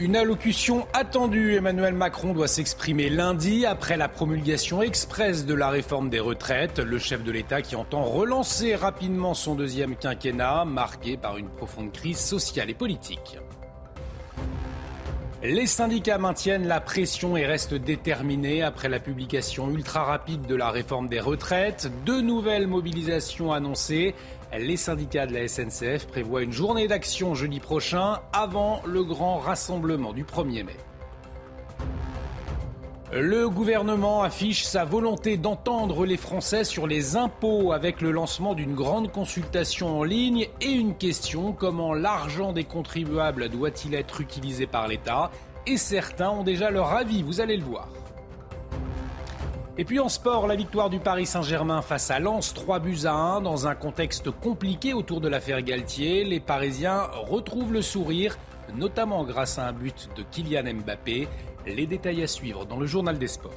Une 0.00 0.16
allocution 0.16 0.86
attendue. 0.94 1.56
Emmanuel 1.56 1.92
Macron 1.92 2.32
doit 2.32 2.48
s'exprimer 2.48 3.10
lundi 3.10 3.66
après 3.66 3.98
la 3.98 4.08
promulgation 4.08 4.80
express 4.80 5.44
de 5.44 5.52
la 5.52 5.68
réforme 5.68 6.08
des 6.08 6.20
retraites. 6.20 6.78
Le 6.78 6.98
chef 6.98 7.22
de 7.22 7.30
l'État 7.30 7.60
qui 7.60 7.76
entend 7.76 8.04
relancer 8.04 8.74
rapidement 8.74 9.34
son 9.34 9.54
deuxième 9.54 9.96
quinquennat, 9.96 10.64
marqué 10.64 11.18
par 11.18 11.36
une 11.36 11.50
profonde 11.50 11.92
crise 11.92 12.18
sociale 12.18 12.70
et 12.70 12.74
politique. 12.74 13.36
Les 15.42 15.66
syndicats 15.66 16.18
maintiennent 16.18 16.68
la 16.68 16.82
pression 16.82 17.34
et 17.34 17.46
restent 17.46 17.72
déterminés 17.72 18.62
après 18.62 18.90
la 18.90 19.00
publication 19.00 19.70
ultra 19.70 20.04
rapide 20.04 20.42
de 20.42 20.54
la 20.54 20.70
réforme 20.70 21.08
des 21.08 21.18
retraites. 21.18 21.90
Deux 22.04 22.20
nouvelles 22.20 22.66
mobilisations 22.66 23.50
annoncées. 23.50 24.14
Les 24.58 24.76
syndicats 24.76 25.26
de 25.26 25.32
la 25.32 25.48
SNCF 25.48 26.06
prévoient 26.08 26.42
une 26.42 26.52
journée 26.52 26.88
d'action 26.88 27.34
jeudi 27.34 27.58
prochain 27.58 28.20
avant 28.34 28.82
le 28.84 29.02
grand 29.02 29.38
rassemblement 29.38 30.12
du 30.12 30.24
1er 30.24 30.64
mai. 30.64 30.76
Le 33.12 33.48
gouvernement 33.48 34.22
affiche 34.22 34.62
sa 34.62 34.84
volonté 34.84 35.36
d'entendre 35.36 36.06
les 36.06 36.16
Français 36.16 36.62
sur 36.62 36.86
les 36.86 37.16
impôts 37.16 37.72
avec 37.72 38.02
le 38.02 38.12
lancement 38.12 38.54
d'une 38.54 38.76
grande 38.76 39.10
consultation 39.10 39.98
en 39.98 40.04
ligne 40.04 40.46
et 40.60 40.70
une 40.70 40.94
question 40.94 41.52
comment 41.52 41.92
l'argent 41.92 42.52
des 42.52 42.62
contribuables 42.62 43.48
doit-il 43.48 43.96
être 43.96 44.20
utilisé 44.20 44.68
par 44.68 44.86
l'État? 44.86 45.32
Et 45.66 45.76
certains 45.76 46.30
ont 46.30 46.44
déjà 46.44 46.70
leur 46.70 46.92
avis, 46.92 47.24
vous 47.24 47.40
allez 47.40 47.56
le 47.56 47.64
voir. 47.64 47.88
Et 49.76 49.84
puis 49.84 49.98
en 49.98 50.08
sport, 50.08 50.46
la 50.46 50.54
victoire 50.54 50.88
du 50.88 51.00
Paris 51.00 51.26
Saint-Germain 51.26 51.82
face 51.82 52.12
à 52.12 52.20
Lens, 52.20 52.54
3 52.54 52.78
buts 52.78 53.06
à 53.06 53.12
1 53.12 53.40
dans 53.40 53.66
un 53.66 53.74
contexte 53.74 54.30
compliqué 54.30 54.94
autour 54.94 55.20
de 55.20 55.26
l'affaire 55.26 55.62
Galtier. 55.62 56.22
Les 56.22 56.38
Parisiens 56.38 57.08
retrouvent 57.28 57.72
le 57.72 57.82
sourire, 57.82 58.38
notamment 58.76 59.24
grâce 59.24 59.58
à 59.58 59.66
un 59.66 59.72
but 59.72 60.08
de 60.14 60.22
Kylian 60.22 60.74
Mbappé. 60.74 61.26
Les 61.66 61.86
détails 61.86 62.22
à 62.22 62.26
suivre 62.26 62.64
dans 62.64 62.78
le 62.78 62.86
journal 62.86 63.18
des 63.18 63.28
sports. 63.28 63.52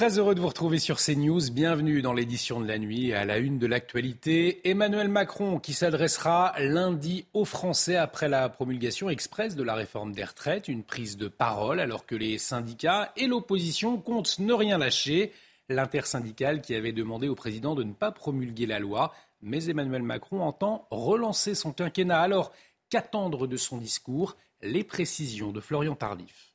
Très 0.00 0.18
heureux 0.18 0.34
de 0.34 0.40
vous 0.40 0.48
retrouver 0.48 0.78
sur 0.78 0.96
CNews. 0.96 1.50
Bienvenue 1.52 2.00
dans 2.00 2.14
l'édition 2.14 2.58
de 2.58 2.66
la 2.66 2.78
nuit 2.78 3.12
à 3.12 3.26
la 3.26 3.36
une 3.36 3.58
de 3.58 3.66
l'actualité. 3.66 4.66
Emmanuel 4.66 5.08
Macron 5.08 5.58
qui 5.58 5.74
s'adressera 5.74 6.54
lundi 6.58 7.26
aux 7.34 7.44
Français 7.44 7.96
après 7.96 8.26
la 8.26 8.48
promulgation 8.48 9.10
express 9.10 9.56
de 9.56 9.62
la 9.62 9.74
réforme 9.74 10.12
des 10.12 10.24
retraites. 10.24 10.68
Une 10.68 10.84
prise 10.84 11.18
de 11.18 11.28
parole 11.28 11.80
alors 11.80 12.06
que 12.06 12.14
les 12.14 12.38
syndicats 12.38 13.12
et 13.18 13.26
l'opposition 13.26 13.98
comptent 13.98 14.38
ne 14.38 14.54
rien 14.54 14.78
lâcher. 14.78 15.32
L'intersyndicale 15.68 16.62
qui 16.62 16.74
avait 16.74 16.92
demandé 16.92 17.28
au 17.28 17.34
président 17.34 17.74
de 17.74 17.84
ne 17.84 17.92
pas 17.92 18.10
promulguer 18.10 18.64
la 18.64 18.78
loi. 18.78 19.12
Mais 19.42 19.68
Emmanuel 19.68 20.02
Macron 20.02 20.40
entend 20.40 20.88
relancer 20.90 21.54
son 21.54 21.74
quinquennat. 21.74 22.22
Alors, 22.22 22.52
qu'attendre 22.88 23.46
de 23.46 23.58
son 23.58 23.76
discours? 23.76 24.38
Les 24.62 24.82
précisions 24.82 25.52
de 25.52 25.60
Florian 25.60 25.94
Tardif. 25.94 26.49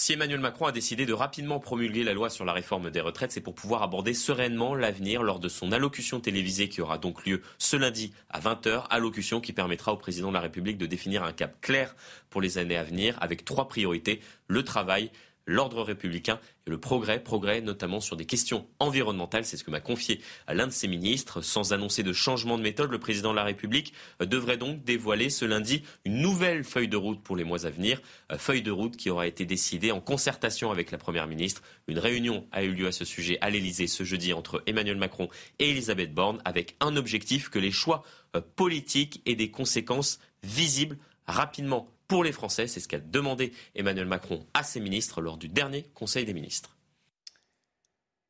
Si 0.00 0.12
Emmanuel 0.12 0.38
Macron 0.38 0.66
a 0.66 0.70
décidé 0.70 1.06
de 1.06 1.12
rapidement 1.12 1.58
promulguer 1.58 2.04
la 2.04 2.14
loi 2.14 2.30
sur 2.30 2.44
la 2.44 2.52
réforme 2.52 2.88
des 2.88 3.00
retraites, 3.00 3.32
c'est 3.32 3.40
pour 3.40 3.56
pouvoir 3.56 3.82
aborder 3.82 4.14
sereinement 4.14 4.76
l'avenir 4.76 5.24
lors 5.24 5.40
de 5.40 5.48
son 5.48 5.72
allocution 5.72 6.20
télévisée 6.20 6.68
qui 6.68 6.80
aura 6.80 6.98
donc 6.98 7.26
lieu 7.26 7.42
ce 7.58 7.74
lundi 7.74 8.12
à 8.30 8.38
20h. 8.38 8.84
Allocution 8.90 9.40
qui 9.40 9.52
permettra 9.52 9.92
au 9.92 9.96
président 9.96 10.28
de 10.28 10.34
la 10.34 10.40
République 10.40 10.78
de 10.78 10.86
définir 10.86 11.24
un 11.24 11.32
cap 11.32 11.60
clair 11.60 11.96
pour 12.30 12.40
les 12.40 12.58
années 12.58 12.76
à 12.76 12.84
venir 12.84 13.18
avec 13.20 13.44
trois 13.44 13.66
priorités 13.66 14.20
le 14.46 14.62
travail, 14.62 15.10
l'ordre 15.48 15.82
républicain 15.82 16.38
et 16.66 16.70
le 16.70 16.78
progrès, 16.78 17.20
progrès 17.20 17.60
notamment 17.60 18.00
sur 18.00 18.16
des 18.16 18.26
questions 18.26 18.68
environnementales. 18.78 19.44
C'est 19.44 19.56
ce 19.56 19.64
que 19.64 19.70
m'a 19.70 19.80
confié 19.80 20.20
l'un 20.46 20.66
de 20.66 20.72
ses 20.72 20.86
ministres. 20.86 21.40
Sans 21.40 21.72
annoncer 21.72 22.02
de 22.02 22.12
changement 22.12 22.58
de 22.58 22.62
méthode, 22.62 22.90
le 22.90 22.98
président 22.98 23.30
de 23.30 23.36
la 23.36 23.44
République 23.44 23.92
devrait 24.20 24.58
donc 24.58 24.84
dévoiler 24.84 25.30
ce 25.30 25.44
lundi 25.44 25.82
une 26.04 26.20
nouvelle 26.20 26.62
feuille 26.62 26.88
de 26.88 26.96
route 26.96 27.22
pour 27.22 27.36
les 27.36 27.44
mois 27.44 27.66
à 27.66 27.70
venir. 27.70 28.00
Euh, 28.30 28.38
feuille 28.38 28.62
de 28.62 28.70
route 28.70 28.96
qui 28.96 29.10
aura 29.10 29.26
été 29.26 29.44
décidée 29.46 29.90
en 29.90 30.00
concertation 30.00 30.70
avec 30.70 30.90
la 30.90 30.98
Première 30.98 31.26
ministre. 31.26 31.62
Une 31.88 31.98
réunion 31.98 32.46
a 32.52 32.62
eu 32.62 32.72
lieu 32.72 32.86
à 32.86 32.92
ce 32.92 33.06
sujet 33.06 33.38
à 33.40 33.50
l'Elysée 33.50 33.86
ce 33.86 34.04
jeudi 34.04 34.32
entre 34.34 34.62
Emmanuel 34.66 34.98
Macron 34.98 35.28
et 35.58 35.70
Elisabeth 35.70 36.12
Borne 36.12 36.42
avec 36.44 36.76
un 36.80 36.96
objectif 36.96 37.48
que 37.48 37.58
les 37.58 37.72
choix 37.72 38.02
euh, 38.36 38.42
politiques 38.56 39.22
aient 39.24 39.34
des 39.34 39.50
conséquences 39.50 40.18
visibles 40.42 40.98
rapidement 41.26 41.90
pour 42.08 42.24
les 42.24 42.32
Français. 42.32 42.66
C'est 42.66 42.80
ce 42.80 42.88
qu'a 42.88 42.98
demandé 42.98 43.52
Emmanuel 43.74 44.06
Macron 44.06 44.46
à 44.54 44.64
ses 44.64 44.80
ministres 44.80 45.20
lors 45.20 45.36
du 45.36 45.48
dernier 45.48 45.84
Conseil 45.94 46.24
des 46.24 46.34
ministres. 46.34 46.74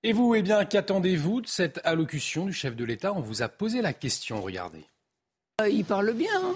Et 0.05 0.13
vous, 0.13 0.35
eh 0.35 0.43
bien, 0.43 0.65
qu'attendez-vous 0.65 1.41
de 1.41 1.47
cette 1.49 1.81
allocution 1.85 2.47
du 2.47 2.53
chef 2.53 2.77
de 2.77 2.85
l'État? 2.85 3.13
On 3.15 3.21
vous 3.21 3.43
a 3.43 3.49
posé 3.49 3.83
la 3.83 3.93
question, 3.93 4.41
regardez. 4.41 4.85
Euh, 5.61 5.69
il 5.69 5.85
parle 5.85 6.13
bien, 6.13 6.55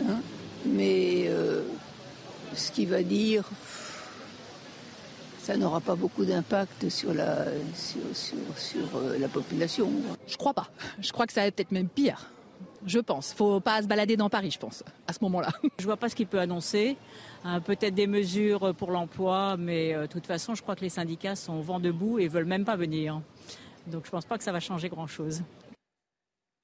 hein, 0.00 0.20
mais 0.64 1.24
euh, 1.26 1.62
ce 2.54 2.70
qu'il 2.70 2.88
va 2.88 3.02
dire, 3.02 3.50
ça 5.42 5.56
n'aura 5.56 5.80
pas 5.80 5.96
beaucoup 5.96 6.24
d'impact 6.24 6.88
sur 6.88 7.12
la, 7.12 7.46
sur, 7.74 8.96
euh, 8.96 9.18
la 9.18 9.28
population. 9.28 9.90
Je 10.28 10.36
crois 10.36 10.54
pas. 10.54 10.70
Je 11.00 11.10
crois 11.10 11.26
que 11.26 11.32
ça 11.32 11.42
va 11.42 11.50
peut-être 11.50 11.72
même 11.72 11.88
pire 11.88 12.30
je 12.86 12.98
pense. 12.98 13.32
Faut 13.32 13.60
pas 13.60 13.82
se 13.82 13.86
balader 13.86 14.16
dans 14.16 14.28
Paris, 14.28 14.50
je 14.50 14.58
pense, 14.58 14.82
à 15.06 15.12
ce 15.12 15.18
moment-là. 15.22 15.50
Je 15.78 15.84
vois 15.84 15.96
pas 15.96 16.08
ce 16.08 16.14
qu'il 16.14 16.26
peut 16.26 16.40
annoncer. 16.40 16.96
Euh, 17.46 17.60
peut-être 17.60 17.94
des 17.94 18.06
mesures 18.06 18.74
pour 18.74 18.90
l'emploi, 18.90 19.56
mais 19.58 19.94
euh, 19.94 20.02
de 20.02 20.06
toute 20.06 20.26
façon, 20.26 20.54
je 20.54 20.62
crois 20.62 20.76
que 20.76 20.80
les 20.80 20.88
syndicats 20.88 21.36
sont 21.36 21.54
au 21.54 21.62
vent 21.62 21.80
debout 21.80 22.18
et 22.18 22.28
veulent 22.28 22.44
même 22.44 22.64
pas 22.64 22.76
venir. 22.76 23.20
Donc 23.86 24.06
je 24.06 24.10
pense 24.10 24.24
pas 24.24 24.38
que 24.38 24.44
ça 24.44 24.52
va 24.52 24.60
changer 24.60 24.88
grand-chose. 24.88 25.42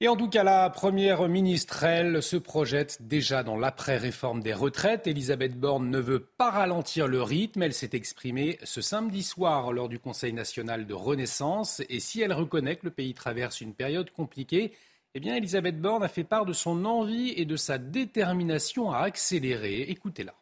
Et 0.03 0.07
en 0.07 0.15
tout 0.15 0.29
cas, 0.29 0.43
la 0.43 0.67
première 0.71 1.29
ministre, 1.29 1.83
elle, 1.83 2.23
se 2.23 2.35
projette 2.35 2.97
déjà 3.01 3.43
dans 3.43 3.55
l'après-réforme 3.55 4.41
des 4.41 4.51
retraites. 4.51 5.05
Elisabeth 5.05 5.59
Borne 5.59 5.91
ne 5.91 5.99
veut 5.99 6.21
pas 6.21 6.49
ralentir 6.49 7.07
le 7.07 7.21
rythme. 7.21 7.61
Elle 7.61 7.73
s'est 7.73 7.91
exprimée 7.93 8.57
ce 8.63 8.81
samedi 8.81 9.21
soir 9.21 9.71
lors 9.71 9.89
du 9.89 9.99
Conseil 9.99 10.33
national 10.33 10.87
de 10.87 10.95
Renaissance. 10.95 11.83
Et 11.87 11.99
si 11.99 12.19
elle 12.19 12.33
reconnaît 12.33 12.77
que 12.77 12.85
le 12.85 12.91
pays 12.91 13.13
traverse 13.13 13.61
une 13.61 13.75
période 13.75 14.09
compliquée, 14.09 14.73
eh 15.13 15.19
bien, 15.19 15.35
Elisabeth 15.35 15.81
Borne 15.81 16.03
a 16.03 16.07
fait 16.07 16.23
part 16.23 16.45
de 16.45 16.53
son 16.53 16.85
envie 16.85 17.33
et 17.35 17.45
de 17.45 17.57
sa 17.57 17.77
détermination 17.77 18.91
à 18.91 18.99
accélérer. 18.99 19.81
Écoutez-la. 19.89 20.33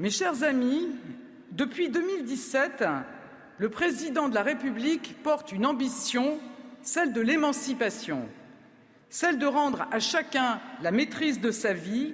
Mes 0.00 0.10
chers 0.10 0.42
amis, 0.42 0.88
depuis 1.52 1.88
2017, 1.88 2.84
le 3.58 3.68
président 3.68 4.28
de 4.28 4.34
la 4.34 4.42
République 4.42 5.22
porte 5.22 5.52
une 5.52 5.66
ambition, 5.66 6.40
celle 6.82 7.12
de 7.12 7.20
l'émancipation, 7.20 8.28
celle 9.08 9.38
de 9.38 9.46
rendre 9.46 9.86
à 9.92 10.00
chacun 10.00 10.60
la 10.82 10.90
maîtrise 10.90 11.40
de 11.40 11.52
sa 11.52 11.72
vie, 11.72 12.12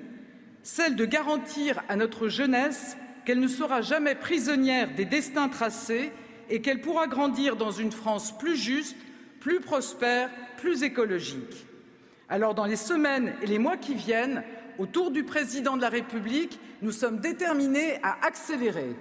celle 0.62 0.94
de 0.94 1.06
garantir 1.06 1.82
à 1.88 1.96
notre 1.96 2.28
jeunesse 2.28 2.98
qu'elle 3.24 3.40
ne 3.40 3.48
sera 3.48 3.80
jamais 3.80 4.14
prisonnière 4.14 4.94
des 4.94 5.06
destins 5.06 5.48
tracés 5.48 6.12
et 6.50 6.60
qu'elle 6.60 6.82
pourra 6.82 7.06
grandir 7.06 7.56
dans 7.56 7.70
une 7.70 7.92
France 7.92 8.36
plus 8.36 8.56
juste, 8.56 8.96
plus 9.40 9.60
prospère 9.60 10.30
plus 10.58 10.82
écologique. 10.82 11.66
Alors, 12.28 12.54
dans 12.54 12.66
les 12.66 12.76
semaines 12.76 13.34
et 13.42 13.46
les 13.46 13.58
mois 13.58 13.76
qui 13.76 13.94
viennent, 13.94 14.44
autour 14.78 15.10
du 15.10 15.24
président 15.24 15.76
de 15.76 15.82
la 15.82 15.88
République, 15.88 16.60
nous 16.82 16.92
sommes 16.92 17.18
déterminés 17.18 17.98
à 18.02 18.24
accélérer. 18.24 18.94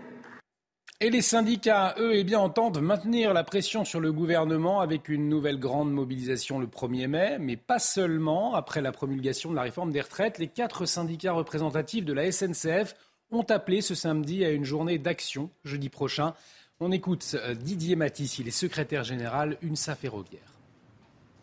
Et 1.01 1.09
les 1.09 1.21
syndicats, 1.21 1.95
eux, 1.97 2.11
eh 2.13 2.25
bien, 2.25 2.39
entendent 2.39 2.81
maintenir 2.81 3.33
la 3.33 3.45
pression 3.45 3.85
sur 3.85 4.01
le 4.01 4.11
gouvernement 4.11 4.81
avec 4.81 5.07
une 5.07 5.29
nouvelle 5.29 5.57
grande 5.57 5.93
mobilisation 5.93 6.59
le 6.59 6.67
1er 6.67 7.07
mai, 7.07 7.37
mais 7.39 7.55
pas 7.55 7.79
seulement. 7.79 8.53
Après 8.53 8.81
la 8.81 8.91
promulgation 8.91 9.51
de 9.51 9.55
la 9.55 9.61
réforme 9.61 9.91
des 9.91 10.01
retraites, 10.01 10.39
les 10.39 10.47
quatre 10.47 10.85
syndicats 10.85 11.31
représentatifs 11.31 12.03
de 12.03 12.11
la 12.11 12.29
SNCF 12.29 12.95
ont 13.31 13.43
appelé 13.43 13.79
ce 13.79 13.95
samedi 13.95 14.43
à 14.43 14.49
une 14.49 14.65
journée 14.65 14.97
d'action 14.97 15.51
jeudi 15.63 15.87
prochain. 15.87 16.33
On 16.81 16.93
écoute 16.93 17.35
euh, 17.35 17.55
Didier 17.55 17.97
Matisse, 17.97 18.39
il 18.39 18.47
est 18.47 18.51
secrétaire 18.51 19.03
général 19.03 19.57
UNSA 19.61 19.95
Ferroviaire. 19.95 20.53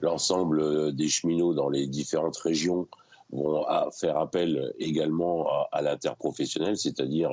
L'ensemble 0.00 0.60
euh, 0.60 0.92
des 0.92 1.08
cheminots 1.08 1.52
dans 1.52 1.68
les 1.68 1.86
différentes 1.86 2.38
régions 2.38 2.88
vont 3.32 3.66
faire 3.90 4.16
appel 4.16 4.72
également 4.78 5.46
à, 5.72 5.82
l'interprofessionnel, 5.82 6.78
c'est-à-dire 6.78 7.32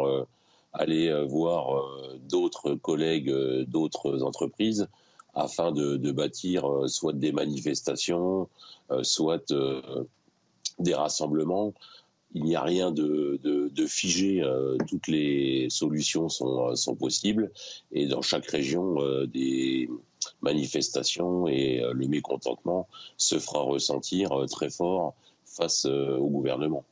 aller 0.74 1.14
voir 1.28 1.86
d'autres 2.28 2.74
collègues 2.74 3.32
d'autres 3.68 4.24
entreprises 4.24 4.88
afin 5.36 5.72
de, 5.72 6.12
bâtir 6.12 6.66
soit 6.88 7.14
des 7.14 7.32
manifestations, 7.32 8.50
soit 9.04 9.54
des 10.80 10.96
rassemblements 10.96 11.74
il 12.33 12.44
n'y 12.44 12.56
a 12.56 12.62
rien 12.62 12.91
de, 12.91 13.39
figé. 13.88 14.41
Euh, 14.41 14.77
toutes 14.88 15.07
les 15.07 15.68
solutions 15.69 16.30
sont, 16.30 16.69
euh, 16.69 16.75
sont, 16.75 16.95
possibles. 16.95 17.51
Et 17.91 18.07
dans 18.07 18.21
chaque 18.21 18.47
région, 18.47 19.01
euh, 19.01 19.25
des 19.27 19.89
manifestations 20.41 21.47
et 21.47 21.83
le 21.91 22.07
mécontentement 22.07 22.88
se 23.18 23.39
fera 23.39 23.62
ressentir 23.62 24.30
très 24.50 24.69
fort 24.69 25.15
face 25.45 25.85
au 25.85 26.27
gouvernement. 26.30 26.85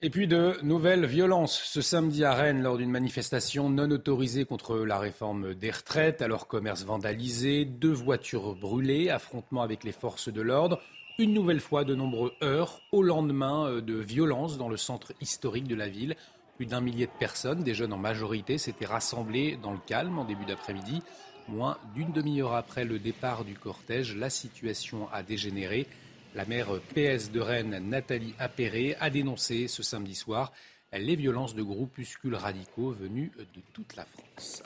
Et 0.00 0.10
puis 0.10 0.28
de 0.28 0.54
nouvelles 0.62 1.04
violences 1.04 1.60
ce 1.64 1.80
samedi 1.80 2.24
à 2.24 2.32
Rennes 2.32 2.62
lors 2.62 2.78
d'une 2.78 2.92
manifestation 2.92 3.68
non 3.68 3.90
autorisée 3.90 4.44
contre 4.44 4.76
la 4.78 5.00
réforme 5.00 5.54
des 5.54 5.72
retraites, 5.72 6.22
alors 6.22 6.46
commerce 6.46 6.84
vandalisé, 6.84 7.64
deux 7.64 7.92
voitures 7.92 8.54
brûlées, 8.54 9.10
affrontement 9.10 9.62
avec 9.62 9.82
les 9.82 9.90
forces 9.90 10.28
de 10.28 10.40
l'ordre 10.40 10.80
une 11.20 11.34
nouvelle 11.34 11.60
fois 11.60 11.82
de 11.82 11.96
nombreux 11.96 12.32
heurts 12.44 12.80
au 12.92 13.02
lendemain 13.02 13.66
euh, 13.66 13.80
de 13.80 13.94
violences 13.94 14.56
dans 14.56 14.68
le 14.68 14.76
centre 14.76 15.12
historique 15.20 15.66
de 15.66 15.74
la 15.74 15.88
ville. 15.88 16.14
Plus 16.56 16.66
d'un 16.66 16.80
millier 16.80 17.06
de 17.06 17.18
personnes, 17.18 17.64
des 17.64 17.74
jeunes 17.74 17.92
en 17.92 17.98
majorité, 17.98 18.56
s'étaient 18.56 18.86
rassemblés 18.86 19.58
dans 19.60 19.72
le 19.72 19.80
calme 19.84 20.18
en 20.18 20.24
début 20.24 20.44
d'après-midi. 20.44 21.02
Moins 21.48 21.76
d'une 21.94 22.12
demi-heure 22.12 22.54
après 22.54 22.84
le 22.84 23.00
départ 23.00 23.44
du 23.44 23.54
cortège, 23.54 24.14
la 24.14 24.30
situation 24.30 25.08
a 25.12 25.24
dégénéré. 25.24 25.88
La 26.36 26.44
maire 26.44 26.68
PS 26.94 27.32
de 27.32 27.40
Rennes, 27.40 27.88
Nathalie 27.88 28.34
Appéré, 28.38 28.94
a 29.00 29.10
dénoncé 29.10 29.66
ce 29.66 29.82
samedi 29.82 30.14
soir 30.14 30.52
les 30.92 31.16
violences 31.16 31.54
de 31.54 31.62
groupuscules 31.62 32.36
radicaux 32.36 32.92
venus 32.92 33.32
de 33.36 33.60
toute 33.72 33.96
la 33.96 34.04
France. 34.04 34.62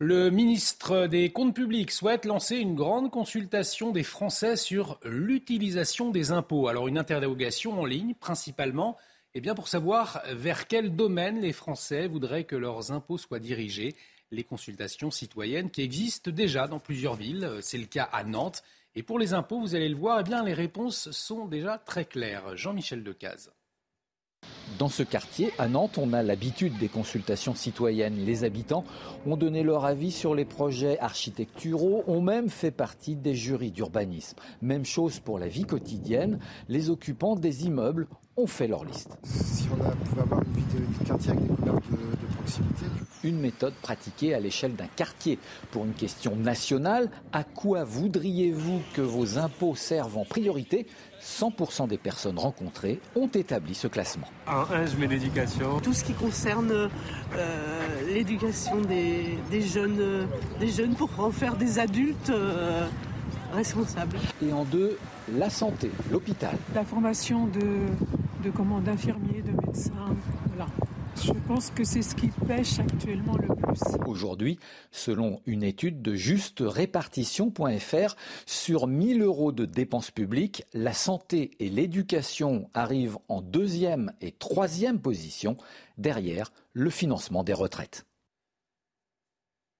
Le 0.00 0.28
ministre 0.28 1.06
des 1.06 1.30
Comptes 1.30 1.54
publics 1.54 1.92
souhaite 1.92 2.24
lancer 2.24 2.56
une 2.56 2.74
grande 2.74 3.12
consultation 3.12 3.92
des 3.92 4.02
Français 4.02 4.56
sur 4.56 4.98
l'utilisation 5.04 6.10
des 6.10 6.32
impôts. 6.32 6.66
Alors 6.66 6.88
une 6.88 6.98
interrogation 6.98 7.80
en 7.80 7.84
ligne 7.84 8.14
principalement 8.14 8.96
eh 9.34 9.40
bien 9.40 9.54
pour 9.54 9.68
savoir 9.68 10.20
vers 10.32 10.66
quel 10.66 10.96
domaine 10.96 11.40
les 11.40 11.52
Français 11.52 12.08
voudraient 12.08 12.42
que 12.42 12.56
leurs 12.56 12.90
impôts 12.90 13.18
soient 13.18 13.38
dirigés. 13.38 13.94
Les 14.32 14.42
consultations 14.42 15.12
citoyennes 15.12 15.70
qui 15.70 15.82
existent 15.82 16.32
déjà 16.32 16.66
dans 16.66 16.80
plusieurs 16.80 17.14
villes, 17.14 17.48
c'est 17.60 17.78
le 17.78 17.86
cas 17.86 18.08
à 18.12 18.24
Nantes. 18.24 18.64
Et 18.96 19.04
pour 19.04 19.20
les 19.20 19.32
impôts, 19.32 19.60
vous 19.60 19.76
allez 19.76 19.88
le 19.88 19.96
voir, 19.96 20.18
eh 20.18 20.24
bien 20.24 20.42
les 20.42 20.54
réponses 20.54 21.12
sont 21.12 21.46
déjà 21.46 21.78
très 21.78 22.04
claires. 22.04 22.56
Jean-Michel 22.56 23.04
Decaze. 23.04 23.52
Dans 24.78 24.88
ce 24.88 25.02
quartier, 25.04 25.52
à 25.58 25.68
Nantes, 25.68 25.98
on 25.98 26.12
a 26.12 26.22
l'habitude 26.22 26.76
des 26.78 26.88
consultations 26.88 27.54
citoyennes. 27.54 28.24
Les 28.24 28.42
habitants 28.42 28.84
ont 29.24 29.36
donné 29.36 29.62
leur 29.62 29.84
avis 29.84 30.10
sur 30.10 30.34
les 30.34 30.44
projets 30.44 30.98
architecturaux, 30.98 32.02
ont 32.08 32.20
même 32.20 32.48
fait 32.48 32.72
partie 32.72 33.14
des 33.14 33.34
jurys 33.34 33.70
d'urbanisme. 33.70 34.36
Même 34.62 34.84
chose 34.84 35.20
pour 35.20 35.38
la 35.38 35.46
vie 35.46 35.64
quotidienne, 35.64 36.40
les 36.68 36.90
occupants 36.90 37.36
des 37.36 37.66
immeubles 37.66 38.08
ont 38.36 38.46
fait 38.46 38.66
leur 38.66 38.84
liste. 38.84 39.16
Si 39.22 39.66
on 39.72 39.76
pouvait 39.76 40.22
avoir 40.22 40.42
une 40.42 40.52
vie 40.52 40.64
de, 40.74 41.04
quartier 41.06 41.30
avec 41.30 41.46
des 41.46 41.54
couleurs 41.54 41.76
de, 41.76 42.34
proximité. 42.36 42.84
Une 43.22 43.40
méthode 43.40 43.74
pratiquée 43.74 44.34
à 44.34 44.40
l'échelle 44.40 44.74
d'un 44.74 44.88
quartier. 44.96 45.38
Pour 45.70 45.84
une 45.84 45.92
question 45.92 46.36
nationale, 46.36 47.10
à 47.32 47.44
quoi 47.44 47.84
voudriez-vous 47.84 48.80
que 48.92 49.00
vos 49.00 49.38
impôts 49.38 49.74
servent 49.74 50.18
en 50.18 50.24
priorité? 50.24 50.86
100% 51.22 51.88
des 51.88 51.96
personnes 51.96 52.38
rencontrées 52.38 53.00
ont 53.16 53.28
établi 53.28 53.74
ce 53.74 53.86
classement. 53.86 54.26
En 54.46 54.64
1, 54.70 54.86
je 54.86 54.96
mets 54.96 55.06
l'éducation. 55.06 55.80
Tout 55.80 55.94
ce 55.94 56.04
qui 56.04 56.12
concerne 56.12 56.70
euh, 56.70 58.12
l'éducation 58.12 58.80
des, 58.82 59.38
jeunes, 59.62 60.28
des 60.60 60.68
jeunes 60.68 60.94
pour 60.94 61.08
en 61.18 61.30
faire 61.30 61.56
des 61.56 61.78
adultes 61.78 62.30
euh, 62.30 62.86
responsables. 63.54 64.18
Et 64.46 64.52
en 64.52 64.64
deux, 64.64 64.98
la 65.32 65.48
santé, 65.48 65.90
l'hôpital. 66.10 66.56
La 66.74 66.84
formation 66.84 67.46
de, 67.46 67.60
de 68.44 68.80
d'infirmiers, 68.80 69.42
de 69.42 69.52
médecins. 69.52 70.16
Je 71.16 71.32
pense 71.48 71.70
que 71.70 71.82
c'est 71.82 72.02
ce 72.02 72.14
qui 72.14 72.28
pêche 72.46 72.78
actuellement 72.78 73.38
le 73.38 73.48
plus. 73.54 73.80
Aujourd'hui, 74.06 74.58
selon 74.90 75.40
une 75.46 75.62
étude 75.62 76.02
de 76.02 76.14
justerépartition.fr, 76.14 78.16
sur 78.44 78.86
1000 78.86 79.22
euros 79.22 79.52
de 79.52 79.64
dépenses 79.64 80.10
publiques, 80.10 80.64
la 80.74 80.92
santé 80.92 81.52
et 81.58 81.70
l'éducation 81.70 82.68
arrivent 82.74 83.16
en 83.28 83.40
deuxième 83.40 84.12
et 84.20 84.32
troisième 84.32 85.00
position, 85.00 85.56
derrière 85.96 86.52
le 86.74 86.90
financement 86.90 87.44
des 87.44 87.54
retraites. 87.54 88.04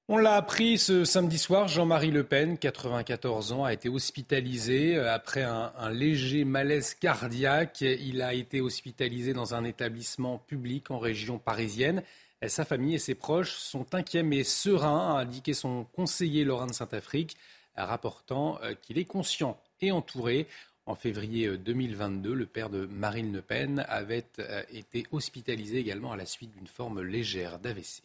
On 0.06 0.18
l'a 0.18 0.34
appris 0.34 0.76
ce 0.76 1.06
samedi 1.06 1.38
soir, 1.38 1.66
Jean-Marie 1.66 2.10
Le 2.10 2.24
Pen, 2.24 2.58
94 2.58 3.52
ans, 3.52 3.64
a 3.64 3.72
été 3.72 3.88
hospitalisé 3.88 4.96
euh, 4.96 5.10
après 5.10 5.40
un, 5.40 5.72
léger 5.90 6.44
malaise 6.44 6.92
cardiaque. 6.92 7.80
Il 7.80 8.20
a 8.20 8.34
été 8.34 8.60
hospitalisé 8.60 9.32
dans 9.32 9.54
un 9.54 9.64
établissement 9.64 10.36
public 10.36 10.90
en 10.90 10.98
région 10.98 11.38
parisienne. 11.38 12.02
Sa 12.46 12.66
famille 12.66 12.96
et 12.96 12.98
ses 12.98 13.14
proches 13.14 13.54
sont 13.54 13.94
inquiets 13.94 14.22
mais 14.22 14.44
sereins, 14.44 15.16
a 15.16 15.20
indiqué 15.20 15.54
son 15.54 15.84
conseiller 15.84 16.44
Laurent 16.44 16.66
de 16.66 16.74
Saint-Afrique, 16.74 17.38
rapportant 17.74 18.58
euh, 18.62 18.74
qu'il 18.74 18.98
est 18.98 19.06
conscient 19.06 19.58
et 19.80 19.90
entouré. 19.90 20.46
En 20.84 20.96
février 20.96 21.56
2022, 21.56 22.28
euh, 22.28 22.34
le 22.34 22.44
père 22.44 22.68
de 22.68 22.84
Marine 22.84 23.32
Le 23.32 23.40
Pen 23.40 23.86
avait 23.88 24.26
été 24.70 25.06
hospitalisé 25.12 25.78
également 25.78 26.12
à 26.12 26.16
la 26.18 26.26
suite 26.26 26.52
d'une 26.54 26.66
forme 26.66 27.00
légère 27.00 27.58
d'AVC. 27.58 28.02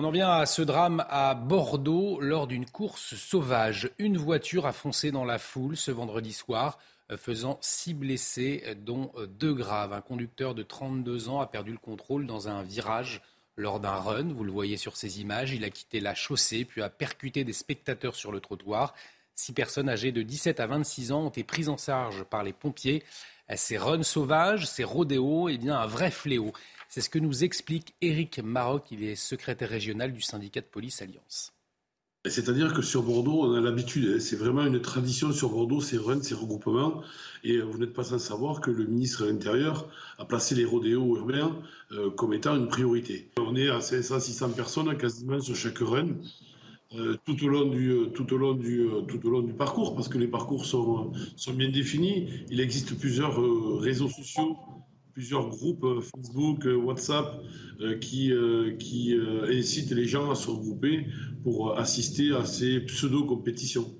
On 0.00 0.04
en 0.04 0.12
vient 0.12 0.30
à 0.30 0.46
ce 0.46 0.62
drame 0.62 1.04
à 1.08 1.34
Bordeaux 1.34 2.20
lors 2.20 2.46
d'une 2.46 2.66
course 2.66 3.16
sauvage. 3.16 3.90
Une 3.98 4.16
voiture 4.16 4.64
a 4.64 4.72
foncé 4.72 5.10
dans 5.10 5.24
la 5.24 5.40
foule 5.40 5.76
ce 5.76 5.90
vendredi 5.90 6.32
soir, 6.32 6.78
euh, 7.10 7.16
faisant 7.16 7.58
six 7.62 7.94
blessés, 7.94 8.62
dont 8.86 9.10
euh, 9.16 9.26
deux 9.26 9.52
graves. 9.52 9.92
Un 9.92 10.00
conducteur 10.00 10.54
de 10.54 10.62
32 10.62 11.30
ans 11.30 11.40
a 11.40 11.48
perdu 11.48 11.72
le 11.72 11.78
contrôle 11.78 12.28
dans 12.28 12.46
un 12.46 12.62
virage 12.62 13.22
lors 13.56 13.80
d'un 13.80 13.96
run. 13.96 14.32
Vous 14.32 14.44
le 14.44 14.52
voyez 14.52 14.76
sur 14.76 14.96
ces 14.96 15.20
images. 15.20 15.52
Il 15.52 15.64
a 15.64 15.70
quitté 15.70 15.98
la 15.98 16.14
chaussée 16.14 16.64
puis 16.64 16.80
a 16.80 16.90
percuté 16.90 17.42
des 17.42 17.52
spectateurs 17.52 18.14
sur 18.14 18.30
le 18.30 18.38
trottoir. 18.38 18.94
Six 19.34 19.52
personnes 19.52 19.88
âgées 19.88 20.12
de 20.12 20.22
17 20.22 20.60
à 20.60 20.68
26 20.68 21.10
ans 21.10 21.22
ont 21.22 21.30
été 21.30 21.42
prises 21.42 21.68
en 21.68 21.76
charge 21.76 22.22
par 22.22 22.44
les 22.44 22.52
pompiers. 22.52 23.02
Ces 23.56 23.78
runs 23.78 24.04
sauvages, 24.04 24.66
ces 24.66 24.84
rodéos, 24.84 25.48
eh 25.48 25.58
bien, 25.58 25.76
un 25.76 25.86
vrai 25.86 26.12
fléau. 26.12 26.52
C'est 26.90 27.02
ce 27.02 27.10
que 27.10 27.18
nous 27.18 27.44
explique 27.44 27.94
Éric 28.00 28.40
Maroc, 28.42 28.86
il 28.90 29.04
est 29.04 29.14
secrétaire 29.14 29.68
régional 29.68 30.10
du 30.10 30.22
syndicat 30.22 30.62
de 30.62 30.66
police 30.66 31.02
Alliance. 31.02 31.52
C'est-à-dire 32.24 32.72
que 32.72 32.80
sur 32.80 33.02
Bordeaux, 33.02 33.44
on 33.44 33.54
a 33.54 33.60
l'habitude, 33.60 34.08
hein, 34.08 34.20
c'est 34.20 34.36
vraiment 34.36 34.64
une 34.64 34.80
tradition 34.80 35.30
sur 35.30 35.50
Bordeaux, 35.50 35.82
ces 35.82 35.98
runs, 35.98 36.22
ces 36.22 36.34
regroupements. 36.34 37.02
Et 37.44 37.60
vous 37.60 37.76
n'êtes 37.76 37.92
pas 37.92 38.04
sans 38.04 38.18
savoir 38.18 38.62
que 38.62 38.70
le 38.70 38.86
ministre 38.86 39.24
de 39.24 39.30
l'Intérieur 39.30 39.86
a 40.16 40.24
placé 40.24 40.54
les 40.54 40.64
rodéos 40.64 41.16
urbains 41.16 41.54
euh, 41.92 42.10
comme 42.10 42.32
étant 42.32 42.56
une 42.56 42.68
priorité. 42.68 43.30
On 43.38 43.54
est 43.54 43.68
à 43.68 43.80
500-600 43.80 44.54
personnes 44.54 44.96
quasiment 44.96 45.40
sur 45.40 45.54
chaque 45.54 45.78
run. 45.78 46.16
Euh, 46.94 47.16
tout, 47.26 47.44
au 47.44 47.48
long 47.48 47.66
du, 47.66 47.90
euh, 47.90 49.52
parcours, 49.58 49.94
parce 49.94 50.08
que 50.08 50.16
les 50.16 50.26
parcours 50.26 50.64
sont 50.64 51.12
bien 51.54 51.68
définis. 51.68 52.28
Il 52.50 52.60
existe 52.60 52.98
plusieurs 52.98 53.38
réseaux 53.78 54.08
sociaux 54.08 54.56
plusieurs 55.18 55.48
groupes 55.48 55.82
euh, 55.82 56.00
Facebook, 56.00 56.64
euh, 56.64 56.76
WhatsApp 56.76 57.40
euh, 57.80 57.98
qui, 57.98 58.32
qui 58.78 59.16
incitent 59.50 59.90
les 59.90 60.06
gens 60.06 60.30
à 60.30 60.36
se 60.36 60.48
regrouper 60.48 61.06
pour 61.42 61.76
assister 61.76 62.32
à 62.36 62.44
ces 62.44 62.78
pseudo-compétitions. 62.80 63.96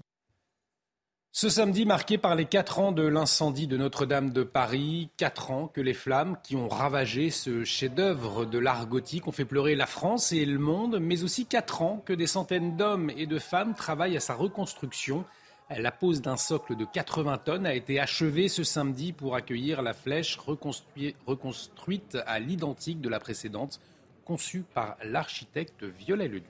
Ce 1.32 1.48
samedi 1.48 1.86
marqué 1.86 2.18
par 2.18 2.36
les 2.36 2.44
quatre 2.44 2.78
ans 2.78 2.92
de 2.92 3.02
l'incendie 3.02 3.66
de 3.66 3.76
Notre-Dame 3.76 4.32
de 4.32 4.44
Paris, 4.44 5.10
quatre 5.16 5.50
ans 5.50 5.66
que 5.66 5.80
les 5.80 5.92
flammes 5.92 6.36
qui 6.44 6.54
ont 6.54 6.68
ravagé 6.68 7.30
ce 7.30 7.64
chef-d'œuvre 7.64 8.44
de 8.44 8.58
l'art 8.58 8.86
gothique 8.86 9.26
ont 9.26 9.32
fait 9.32 9.44
pleurer 9.44 9.74
la 9.74 9.86
France 9.86 10.30
et 10.30 10.44
le 10.44 10.60
monde, 10.60 11.00
mais 11.00 11.24
aussi 11.24 11.46
quatre 11.46 11.82
ans 11.82 12.00
que 12.06 12.12
des 12.12 12.28
centaines 12.28 12.76
d'hommes 12.76 13.10
et 13.16 13.26
de 13.26 13.40
femmes 13.40 13.74
travaillent 13.74 14.16
à 14.16 14.20
sa 14.20 14.34
reconstruction. 14.34 15.24
La 15.70 15.92
pose 15.92 16.22
d'un 16.22 16.38
socle 16.38 16.76
de 16.76 16.86
80 16.86 17.38
tonnes 17.38 17.66
a 17.66 17.74
été 17.74 18.00
achevée 18.00 18.48
ce 18.48 18.64
samedi 18.64 19.12
pour 19.12 19.34
accueillir 19.34 19.82
la 19.82 19.92
flèche 19.92 20.38
reconstruite 20.38 22.16
à 22.26 22.38
l'identique 22.38 23.02
de 23.02 23.08
la 23.10 23.20
précédente, 23.20 23.78
conçue 24.24 24.62
par 24.62 24.96
l'architecte 25.04 25.84
Violet-le-Duc. 25.84 26.48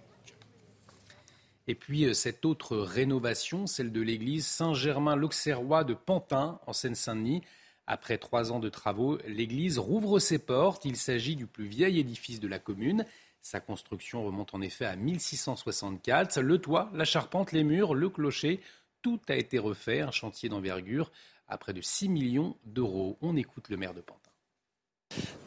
Et 1.67 1.75
puis 1.75 2.05
euh, 2.05 2.15
cette 2.15 2.45
autre 2.45 2.77
rénovation, 2.77 3.67
celle 3.67 3.91
de 3.91 4.01
l'église 4.01 4.47
Saint-Germain-l'Auxerrois 4.47 5.83
de 5.83 5.95
Pantin, 5.95 6.61
en 6.67 6.73
Seine-Saint-Denis. 6.73 7.43
Après 7.89 8.19
trois 8.19 8.53
ans 8.53 8.61
de 8.61 8.69
travaux, 8.69 9.19
l'église 9.27 9.79
rouvre 9.79 10.21
ses 10.21 10.39
portes. 10.39 10.85
Il 10.85 10.97
s'agit 10.97 11.35
du 11.35 11.47
plus 11.47 11.67
vieil 11.67 11.99
édifice 11.99 12.39
de 12.39 12.49
la 12.49 12.61
commune. 12.61 13.05
Sa 13.43 13.61
construction 13.61 14.25
remonte 14.25 14.55
en 14.55 14.61
effet 14.61 14.85
à 14.85 14.95
1664. 14.95 16.41
Le 16.41 16.59
toit, 16.59 16.91
la 16.95 17.05
charpente, 17.05 17.53
les 17.53 17.65
murs, 17.65 17.95
le 17.95 18.09
clocher 18.09 18.61
Tout 19.03 19.21
a 19.29 19.37
été 19.37 19.59
refait, 19.59 20.01
un 20.01 20.11
chantier 20.11 20.49
d'envergure 20.49 21.11
à 21.49 21.57
près 21.59 21.73
de 21.73 21.81
6 21.81 22.09
millions 22.09 22.57
d'euros. 22.65 23.17
On 23.23 23.37
écoute 23.37 23.69
le 23.69 23.77
maire 23.77 23.95
de 23.95 24.01
Pantin. 24.01 24.31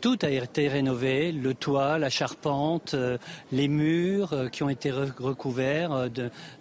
Tout 0.01 0.17
a 0.23 0.29
été 0.29 0.67
rénové, 0.67 1.31
le 1.31 1.53
toit, 1.53 1.99
la 1.99 2.09
charpente, 2.09 2.95
euh, 2.95 3.19
les 3.51 3.67
murs 3.67 4.33
euh, 4.33 4.47
qui 4.47 4.63
ont 4.63 4.69
été 4.69 4.89
recouverts 4.89 5.91
euh, 5.91 6.09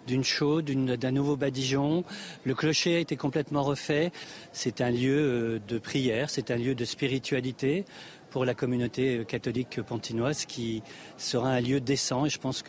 d'une 0.05 0.23
chaude, 0.23 0.65
d'un 0.65 1.11
nouveau 1.11 1.35
badigeon. 1.35 2.03
Le 2.43 2.53
clocher 2.53 2.97
a 2.97 2.99
été 2.99 3.15
complètement 3.17 3.63
refait. 3.63 4.11
C'est 4.51 4.81
un 4.81 4.91
lieu 4.91 5.59
de 5.67 5.79
prière, 5.79 6.29
c'est 6.29 6.51
un 6.51 6.57
lieu 6.57 6.75
de 6.75 6.85
spiritualité 6.85 7.85
pour 8.29 8.45
la 8.45 8.53
communauté 8.53 9.25
catholique 9.27 9.81
pantinoise 9.81 10.45
qui 10.45 10.83
sera 11.17 11.49
un 11.49 11.61
lieu 11.61 11.81
décent. 11.81 12.27
Et 12.27 12.29
je 12.29 12.37
pense 12.37 12.61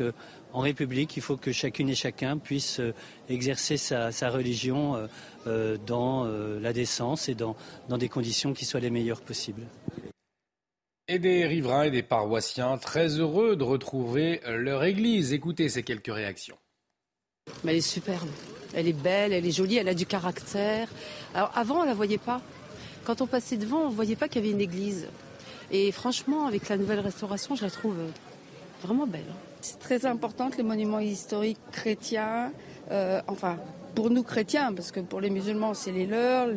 qu'en 0.53 0.61
République, 0.61 1.17
il 1.17 1.23
faut 1.23 1.37
que 1.37 1.53
chacune 1.53 1.89
et 1.89 1.95
chacun 1.95 2.39
puisse 2.39 2.81
exercer 3.29 3.77
sa, 3.77 4.11
religion 4.31 5.09
dans 5.87 6.25
la 6.25 6.73
décence 6.73 7.29
et 7.29 7.35
dans 7.35 7.57
des 7.99 8.09
conditions 8.09 8.53
qui 8.53 8.65
soient 8.65 8.81
les 8.81 8.91
meilleures 8.91 9.23
possibles 9.23 9.67
et 11.09 11.19
des 11.19 11.47
riverains 11.47 11.85
et 11.85 11.91
des 11.91 12.03
paroissiens 12.03 12.79
très 12.79 13.19
heureux 13.19 13.57
de 13.57 13.65
retrouver 13.65 14.41
leur 14.47 14.85
église. 14.85 15.33
Écoutez 15.33 15.69
ces 15.69 15.83
quelques 15.83 16.13
réactions. 16.13 16.57
Mais 17.65 17.73
elle 17.73 17.79
est 17.79 17.81
superbe. 17.81 18.29
Elle 18.75 18.89
est 18.89 18.95
belle, 18.95 19.33
elle 19.33 19.45
est 19.45 19.51
jolie, 19.51 19.77
elle 19.77 19.89
a 19.89 19.95
du 19.95 20.07
caractère. 20.07 20.89
Alors 21.35 21.51
avant, 21.55 21.81
on 21.81 21.83
ne 21.83 21.89
la 21.89 21.95
voyait 21.95 22.19
pas. 22.19 22.41
Quand 23.05 23.21
on 23.21 23.27
passait 23.27 23.57
devant, 23.57 23.83
on 23.83 23.91
ne 23.91 23.95
voyait 23.95 24.17
pas 24.17 24.29
qu'il 24.29 24.43
y 24.43 24.45
avait 24.45 24.55
une 24.55 24.61
église. 24.61 25.09
Et 25.71 25.93
franchement, 25.93 26.47
avec 26.47 26.69
la 26.69 26.77
nouvelle 26.77 27.01
restauration, 27.01 27.57
je 27.57 27.65
la 27.65 27.71
trouve 27.71 27.97
vraiment 28.83 29.07
belle. 29.07 29.33
C'est 29.63 29.79
très 29.79 30.07
important 30.07 30.51
que 30.51 30.57
les 30.57 30.65
monuments 30.65 30.99
historiques 30.99 31.61
chrétiens, 31.71 32.53
euh, 32.91 33.21
enfin 33.29 33.59
pour 33.95 34.11
nous 34.11 34.25
chrétiens, 34.25 34.73
parce 34.73 34.91
que 34.91 34.99
pour 34.99 35.21
les 35.21 35.31
musulmans 35.31 35.73
c'est 35.73 35.93
les 35.93 36.05
leurs, 36.05 36.49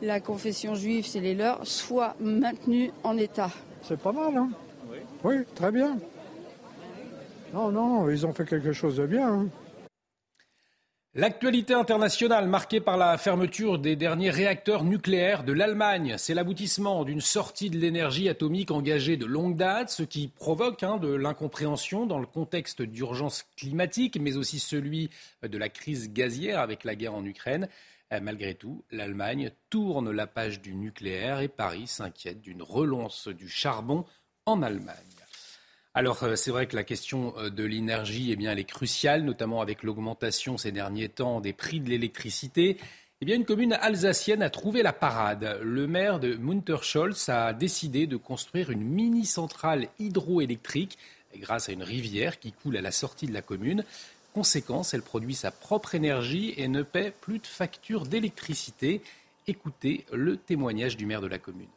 la 0.00 0.20
confession 0.20 0.76
juive 0.76 1.04
c'est 1.06 1.18
les 1.18 1.34
leurs, 1.34 1.66
soient 1.66 2.14
maintenus 2.20 2.92
en 3.02 3.16
état. 3.16 3.50
C'est 3.82 3.98
pas 3.98 4.12
mal, 4.12 4.36
hein 4.36 4.48
oui. 5.24 5.38
très 5.56 5.72
bien. 5.72 5.98
Non, 7.52 7.72
non, 7.72 8.08
ils 8.08 8.24
ont 8.24 8.32
fait 8.32 8.44
quelque 8.44 8.72
chose 8.72 8.96
de 8.96 9.06
bien. 9.06 9.28
Hein. 9.28 9.46
L'actualité 11.16 11.74
internationale 11.74 12.46
marquée 12.46 12.80
par 12.80 12.96
la 12.96 13.18
fermeture 13.18 13.80
des 13.80 13.96
derniers 13.96 14.30
réacteurs 14.30 14.84
nucléaires 14.84 15.42
de 15.42 15.52
l'Allemagne, 15.52 16.14
c'est 16.18 16.34
l'aboutissement 16.34 17.04
d'une 17.04 17.20
sortie 17.20 17.68
de 17.68 17.78
l'énergie 17.78 18.28
atomique 18.28 18.70
engagée 18.70 19.16
de 19.16 19.26
longue 19.26 19.56
date, 19.56 19.90
ce 19.90 20.04
qui 20.04 20.28
provoque 20.28 20.84
hein, 20.84 20.98
de 20.98 21.12
l'incompréhension 21.12 22.06
dans 22.06 22.20
le 22.20 22.28
contexte 22.28 22.80
d'urgence 22.82 23.44
climatique, 23.56 24.20
mais 24.20 24.36
aussi 24.36 24.60
celui 24.60 25.10
de 25.42 25.58
la 25.58 25.68
crise 25.68 26.12
gazière 26.12 26.60
avec 26.60 26.84
la 26.84 26.94
guerre 26.94 27.16
en 27.16 27.24
Ukraine. 27.24 27.68
Euh, 28.12 28.20
malgré 28.22 28.54
tout, 28.54 28.84
l'Allemagne 28.92 29.50
tourne 29.68 30.12
la 30.12 30.28
page 30.28 30.60
du 30.60 30.76
nucléaire 30.76 31.40
et 31.40 31.48
Paris 31.48 31.88
s'inquiète 31.88 32.40
d'une 32.40 32.62
relance 32.62 33.26
du 33.26 33.48
charbon 33.48 34.04
en 34.46 34.62
Allemagne. 34.62 35.19
Alors 35.92 36.22
euh, 36.22 36.36
c'est 36.36 36.52
vrai 36.52 36.66
que 36.66 36.76
la 36.76 36.84
question 36.84 37.34
euh, 37.38 37.50
de 37.50 37.64
l'énergie, 37.64 38.32
eh 38.32 38.44
elle 38.44 38.58
est 38.58 38.64
cruciale, 38.64 39.22
notamment 39.24 39.60
avec 39.60 39.82
l'augmentation 39.82 40.56
ces 40.56 40.70
derniers 40.70 41.08
temps 41.08 41.40
des 41.40 41.52
prix 41.52 41.80
de 41.80 41.88
l'électricité. 41.88 42.76
Eh 43.20 43.34
une 43.34 43.44
commune 43.44 43.74
alsacienne 43.74 44.40
a 44.40 44.50
trouvé 44.50 44.82
la 44.82 44.92
parade. 44.92 45.58
Le 45.62 45.86
maire 45.86 46.20
de 46.20 46.36
Munterscholz 46.36 47.28
a 47.28 47.52
décidé 47.52 48.06
de 48.06 48.16
construire 48.16 48.70
une 48.70 48.82
mini-centrale 48.82 49.88
hydroélectrique 49.98 50.96
grâce 51.36 51.68
à 51.68 51.72
une 51.72 51.82
rivière 51.82 52.38
qui 52.38 52.52
coule 52.52 52.76
à 52.76 52.80
la 52.80 52.92
sortie 52.92 53.26
de 53.26 53.34
la 53.34 53.42
commune. 53.42 53.84
Conséquence, 54.32 54.94
elle 54.94 55.02
produit 55.02 55.34
sa 55.34 55.50
propre 55.50 55.94
énergie 55.94 56.54
et 56.56 56.68
ne 56.68 56.82
paie 56.82 57.12
plus 57.20 57.40
de 57.40 57.46
facture 57.46 58.06
d'électricité. 58.06 59.02
Écoutez 59.46 60.06
le 60.12 60.36
témoignage 60.36 60.96
du 60.96 61.04
maire 61.04 61.20
de 61.20 61.26
la 61.26 61.38
commune. 61.38 61.68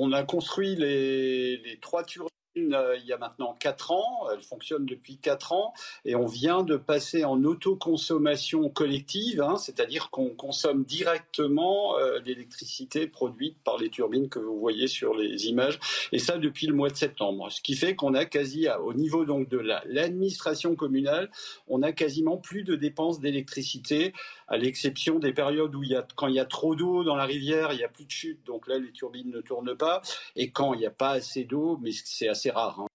On 0.00 0.12
a 0.12 0.22
construit 0.22 0.76
les, 0.76 1.78
trois 1.82 2.04
turbines 2.04 2.30
il 2.56 3.04
y 3.06 3.12
a 3.12 3.18
maintenant 3.18 3.56
4 3.58 3.92
ans, 3.92 4.26
elle 4.32 4.42
fonctionne 4.42 4.84
depuis 4.84 5.16
4 5.16 5.52
ans, 5.52 5.72
et 6.04 6.14
on 6.14 6.26
vient 6.26 6.62
de 6.62 6.76
passer 6.76 7.24
en 7.24 7.42
autoconsommation 7.44 8.68
collective, 8.68 9.40
hein, 9.40 9.56
c'est-à-dire 9.56 10.10
qu'on 10.10 10.30
consomme 10.30 10.84
directement 10.84 11.98
euh, 11.98 12.18
l'électricité 12.24 13.06
produite 13.06 13.56
par 13.64 13.78
les 13.78 13.88
turbines 13.88 14.28
que 14.28 14.38
vous 14.38 14.58
voyez 14.58 14.86
sur 14.86 15.14
les 15.14 15.46
images, 15.46 15.78
et 16.12 16.18
ça 16.18 16.38
depuis 16.38 16.66
le 16.66 16.74
mois 16.74 16.90
de 16.90 16.96
septembre. 16.96 17.50
Ce 17.50 17.60
qui 17.60 17.74
fait 17.74 17.94
qu'on 17.94 18.14
a 18.14 18.24
quasi, 18.24 18.66
au 18.82 18.92
niveau 18.92 19.24
donc 19.24 19.48
de 19.48 19.58
l'administration 19.86 20.74
communale, 20.74 21.30
on 21.68 21.82
a 21.82 21.92
quasiment 21.92 22.36
plus 22.36 22.64
de 22.64 22.76
dépenses 22.76 23.20
d'électricité, 23.20 24.12
à 24.48 24.58
l'exception 24.58 25.18
des 25.18 25.32
périodes 25.32 25.74
où 25.74 25.82
quand 26.16 26.26
il 26.26 26.34
y 26.34 26.40
a 26.40 26.44
trop 26.44 26.74
d'eau 26.74 27.04
dans 27.04 27.16
la 27.16 27.24
rivière, 27.24 27.72
il 27.72 27.78
n'y 27.78 27.84
a 27.84 27.88
plus 27.88 28.04
de 28.04 28.10
chute, 28.10 28.44
donc 28.44 28.68
là 28.68 28.78
les 28.78 28.92
turbines 28.92 29.30
ne 29.30 29.40
tournent 29.40 29.76
pas, 29.76 30.02
et 30.36 30.50
quand 30.50 30.74
il 30.74 30.80
n'y 30.80 30.86
a 30.86 30.90
pas 30.90 31.10
assez 31.10 31.44
d'eau, 31.44 31.78
mais 31.80 31.90
c'est 31.92 32.28
assez 32.28 32.41
rare. 32.50 32.80
Hein. 32.80 32.86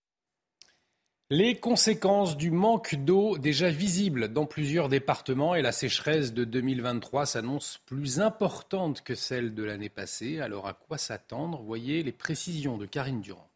Les 1.30 1.60
conséquences 1.60 2.38
du 2.38 2.52
manque 2.52 2.96
d'eau 2.96 3.38
déjà 3.38 3.70
visibles 3.70 4.30
dans 4.30 4.46
plusieurs 4.46 4.88
départements 4.88 5.56
et 5.56 5.62
la 5.62 5.74
sécheresse 5.74 6.34
de 6.34 6.46
2023 6.46 7.26
s'annonce 7.26 7.80
plus 7.86 8.22
importante 8.22 9.02
que 9.02 9.14
celle 9.14 9.54
de 9.54 9.64
l'année 9.64 9.90
passée. 9.90 10.40
Alors 10.40 10.68
à 10.68 10.74
quoi 10.74 10.98
s'attendre? 10.98 11.62
Voyez 11.64 12.02
les 12.02 12.14
précisions 12.14 12.78
de 12.78 12.86
Karine 12.86 13.20
Durand. 13.20 13.47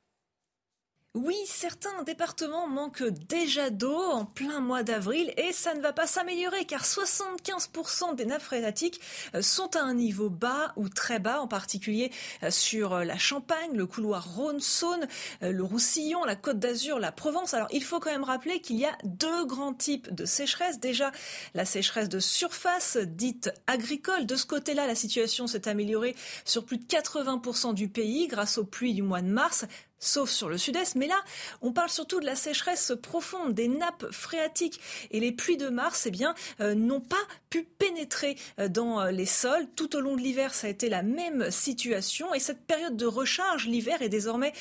Oui, 1.14 1.36
certains 1.46 2.04
départements 2.04 2.70
manquent 2.70 3.04
déjà 3.04 3.70
d'eau 3.70 4.02
en 4.02 4.24
plein 4.24 4.62
mois 4.62 4.82
d'avril 4.82 5.34
et 5.36 5.52
ça 5.52 5.74
ne 5.74 5.82
va 5.82 5.92
pas 5.92 6.08
s'améliorer 6.08 6.64
car 6.64 6.86
75% 6.86 8.16
des 8.16 8.26
nappes 8.26 8.42
phréatiques 8.42 9.02
euh, 9.36 9.42
sont 9.42 9.76
à 9.76 9.82
un 9.82 9.94
niveau 9.94 10.30
bas 10.30 10.72
ou 10.78 10.88
très 10.88 11.20
bas, 11.20 11.42
en 11.42 11.50
particulier 11.50 12.14
euh, 12.44 12.50
sur 12.50 12.94
euh, 12.94 13.04
la 13.04 13.18
Champagne, 13.18 13.72
le 13.74 13.86
couloir 13.86 14.36
Rhône-Saône, 14.36 15.06
le 15.42 15.64
Roussillon, 15.64 16.24
la 16.24 16.38
Côte 16.38 16.60
d'Azur, 16.60 16.98
la 16.98 17.12
Provence. 17.12 17.54
Alors 17.54 17.68
il 17.72 17.84
faut 17.84 18.00
quand 18.00 18.12
même 18.12 18.24
rappeler 18.24 18.62
qu'il 18.62 18.78
y 18.78 18.86
a 18.86 18.98
deux 19.04 19.46
grands 19.46 19.74
types 19.74 20.16
de 20.16 20.24
sécheresse. 20.24 20.80
Déjà 20.80 21.12
la 21.56 21.66
sécheresse 21.66 22.08
de 22.08 22.20
surface, 22.22 22.96
dite 22.96 23.52
agricole. 23.68 24.26
De 24.26 24.38
ce 24.38 24.46
côté-là, 24.46 24.88
la 24.88 24.96
situation 24.96 25.46
s'est 25.46 25.68
améliorée 25.68 26.16
sur 26.46 26.64
plus 26.64 26.78
de 26.78 26.86
80% 26.86 27.74
du 27.74 27.90
pays 27.90 28.28
grâce 28.28 28.58
aux 28.58 28.66
pluies 28.66 28.94
du 28.94 29.02
mois 29.02 29.22
de 29.22 29.28
mars 29.28 29.66
sauf 30.02 30.30
sur 30.30 30.50
le 30.50 30.58
sud-est. 30.58 30.96
Mais 30.96 31.08
là, 31.08 31.24
on 31.62 31.72
parle 31.72 31.90
surtout 31.90 32.20
de 32.20 32.26
la 32.26 32.36
sécheresse 32.36 32.92
profonde 33.02 33.54
des 33.54 33.70
nappes 33.70 34.12
phréatiques. 34.12 34.82
Et 35.12 35.22
les 35.22 35.32
pluies 35.32 35.58
de 35.58 35.70
mars, 35.70 36.06
eh 36.08 36.12
bien, 36.12 36.36
euh, 36.60 36.76
n'ont 36.76 37.00
pas 37.00 37.16
pu 37.52 37.64
pénétrer 37.64 38.36
euh, 38.60 38.68
dans 38.68 39.00
euh, 39.00 39.12
les 39.12 39.28
sols. 39.28 39.68
Tout 39.76 39.96
au 39.96 40.00
long 40.00 40.16
de 40.16 40.22
l'hiver, 40.22 40.56
ça 40.56 40.66
a 40.66 40.70
été 40.72 40.90
la 40.90 41.04
même 41.04 41.52
situation. 41.52 42.34
Et 42.34 42.40
cette 42.40 42.66
période 42.66 42.98
de 42.98 43.06
recharge, 43.06 43.68
l'hiver, 43.68 44.02
est 44.02 44.10
désormais 44.10 44.54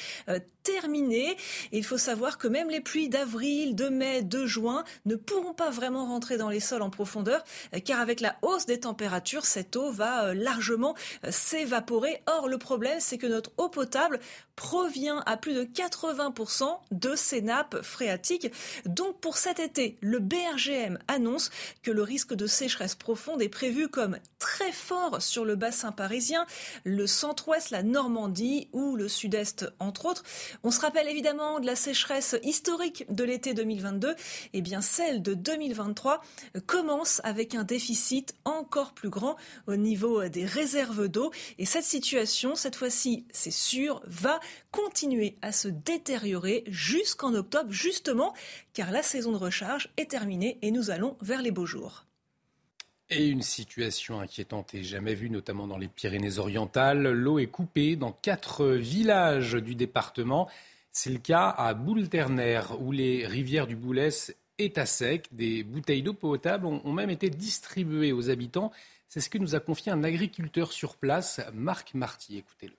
terminée. 0.62 1.30
Et 1.72 1.78
il 1.78 1.84
faut 1.84 1.96
savoir 1.96 2.36
que 2.36 2.48
même 2.48 2.68
les 2.68 2.80
pluies 2.80 3.08
d'avril, 3.08 3.74
de 3.74 3.88
mai, 3.88 4.22
de 4.22 4.44
juin 4.44 4.84
ne 5.06 5.14
pourront 5.14 5.54
pas 5.54 5.70
vraiment 5.70 6.04
rentrer 6.04 6.36
dans 6.36 6.50
les 6.50 6.60
sols 6.60 6.82
en 6.82 6.90
profondeur, 6.90 7.42
car 7.84 8.00
avec 8.00 8.20
la 8.20 8.36
hausse 8.42 8.66
des 8.66 8.80
températures, 8.80 9.46
cette 9.46 9.76
eau 9.76 9.90
va 9.90 10.34
largement 10.34 10.94
s'évaporer. 11.30 12.22
Or, 12.26 12.48
le 12.48 12.58
problème, 12.58 12.98
c'est 13.00 13.16
que 13.16 13.26
notre 13.26 13.52
eau 13.56 13.68
potable 13.68 14.20
provient 14.60 15.22
à 15.24 15.38
plus 15.38 15.54
de 15.54 15.64
80% 15.64 16.80
de 16.90 17.16
ces 17.16 17.40
nappes 17.40 17.80
phréatiques. 17.82 18.52
Donc 18.84 19.18
pour 19.20 19.38
cet 19.38 19.58
été, 19.58 19.96
le 20.02 20.18
BRGM 20.18 20.98
annonce 21.08 21.50
que 21.82 21.90
le 21.90 22.02
risque 22.02 22.34
de 22.34 22.46
sécheresse 22.46 22.79
profonde 22.98 23.42
est 23.42 23.48
prévu 23.48 23.88
comme 23.88 24.18
très 24.38 24.72
fort 24.72 25.20
sur 25.22 25.44
le 25.44 25.56
bassin 25.56 25.92
parisien, 25.92 26.46
le 26.84 27.06
centre-ouest, 27.06 27.70
la 27.70 27.82
Normandie 27.82 28.68
ou 28.72 28.96
le 28.96 29.08
sud-est 29.08 29.66
entre 29.78 30.06
autres. 30.06 30.22
On 30.64 30.70
se 30.70 30.80
rappelle 30.80 31.08
évidemment 31.08 31.60
de 31.60 31.66
la 31.66 31.76
sécheresse 31.76 32.36
historique 32.42 33.04
de 33.08 33.24
l'été 33.24 33.54
2022. 33.54 34.14
Eh 34.52 34.62
bien 34.62 34.80
celle 34.80 35.22
de 35.22 35.34
2023 35.34 36.22
commence 36.66 37.20
avec 37.24 37.54
un 37.54 37.64
déficit 37.64 38.34
encore 38.44 38.92
plus 38.92 39.10
grand 39.10 39.36
au 39.66 39.76
niveau 39.76 40.28
des 40.28 40.44
réserves 40.44 41.08
d'eau. 41.08 41.30
Et 41.58 41.66
cette 41.66 41.84
situation, 41.84 42.54
cette 42.54 42.76
fois-ci, 42.76 43.26
c'est 43.32 43.50
sûr, 43.50 44.02
va 44.06 44.40
continuer 44.70 45.36
à 45.42 45.52
se 45.52 45.68
détériorer 45.68 46.64
jusqu'en 46.66 47.34
octobre, 47.34 47.70
justement, 47.70 48.34
car 48.72 48.90
la 48.90 49.02
saison 49.02 49.32
de 49.32 49.36
recharge 49.36 49.88
est 49.96 50.10
terminée 50.10 50.58
et 50.62 50.70
nous 50.70 50.90
allons 50.90 51.16
vers 51.20 51.42
les 51.42 51.50
beaux 51.50 51.66
jours. 51.66 52.06
Et 53.12 53.26
une 53.26 53.42
situation 53.42 54.20
inquiétante 54.20 54.72
et 54.72 54.84
jamais 54.84 55.14
vue, 55.14 55.30
notamment 55.30 55.66
dans 55.66 55.78
les 55.78 55.88
Pyrénées-Orientales. 55.88 57.10
L'eau 57.10 57.40
est 57.40 57.48
coupée 57.48 57.96
dans 57.96 58.12
quatre 58.12 58.66
villages 58.66 59.54
du 59.54 59.74
département. 59.74 60.48
C'est 60.92 61.10
le 61.10 61.18
cas 61.18 61.48
à 61.48 61.74
Boulterner, 61.74 62.60
où 62.78 62.92
les 62.92 63.26
rivières 63.26 63.66
du 63.66 63.74
Boulès 63.74 64.36
est 64.58 64.78
à 64.78 64.86
sec. 64.86 65.26
Des 65.32 65.64
bouteilles 65.64 66.02
d'eau 66.02 66.14
potable 66.14 66.66
ont 66.66 66.92
même 66.92 67.10
été 67.10 67.30
distribuées 67.30 68.12
aux 68.12 68.30
habitants. 68.30 68.70
C'est 69.08 69.20
ce 69.20 69.28
que 69.28 69.38
nous 69.38 69.56
a 69.56 69.60
confié 69.60 69.90
un 69.90 70.04
agriculteur 70.04 70.70
sur 70.70 70.96
place, 70.96 71.40
Marc 71.52 71.94
Marty. 71.94 72.38
Écoutez-le. 72.38 72.74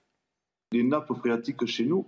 Les 0.72 0.84
nappes 0.84 1.14
phréatiques 1.14 1.66
chez 1.66 1.84
nous, 1.84 2.08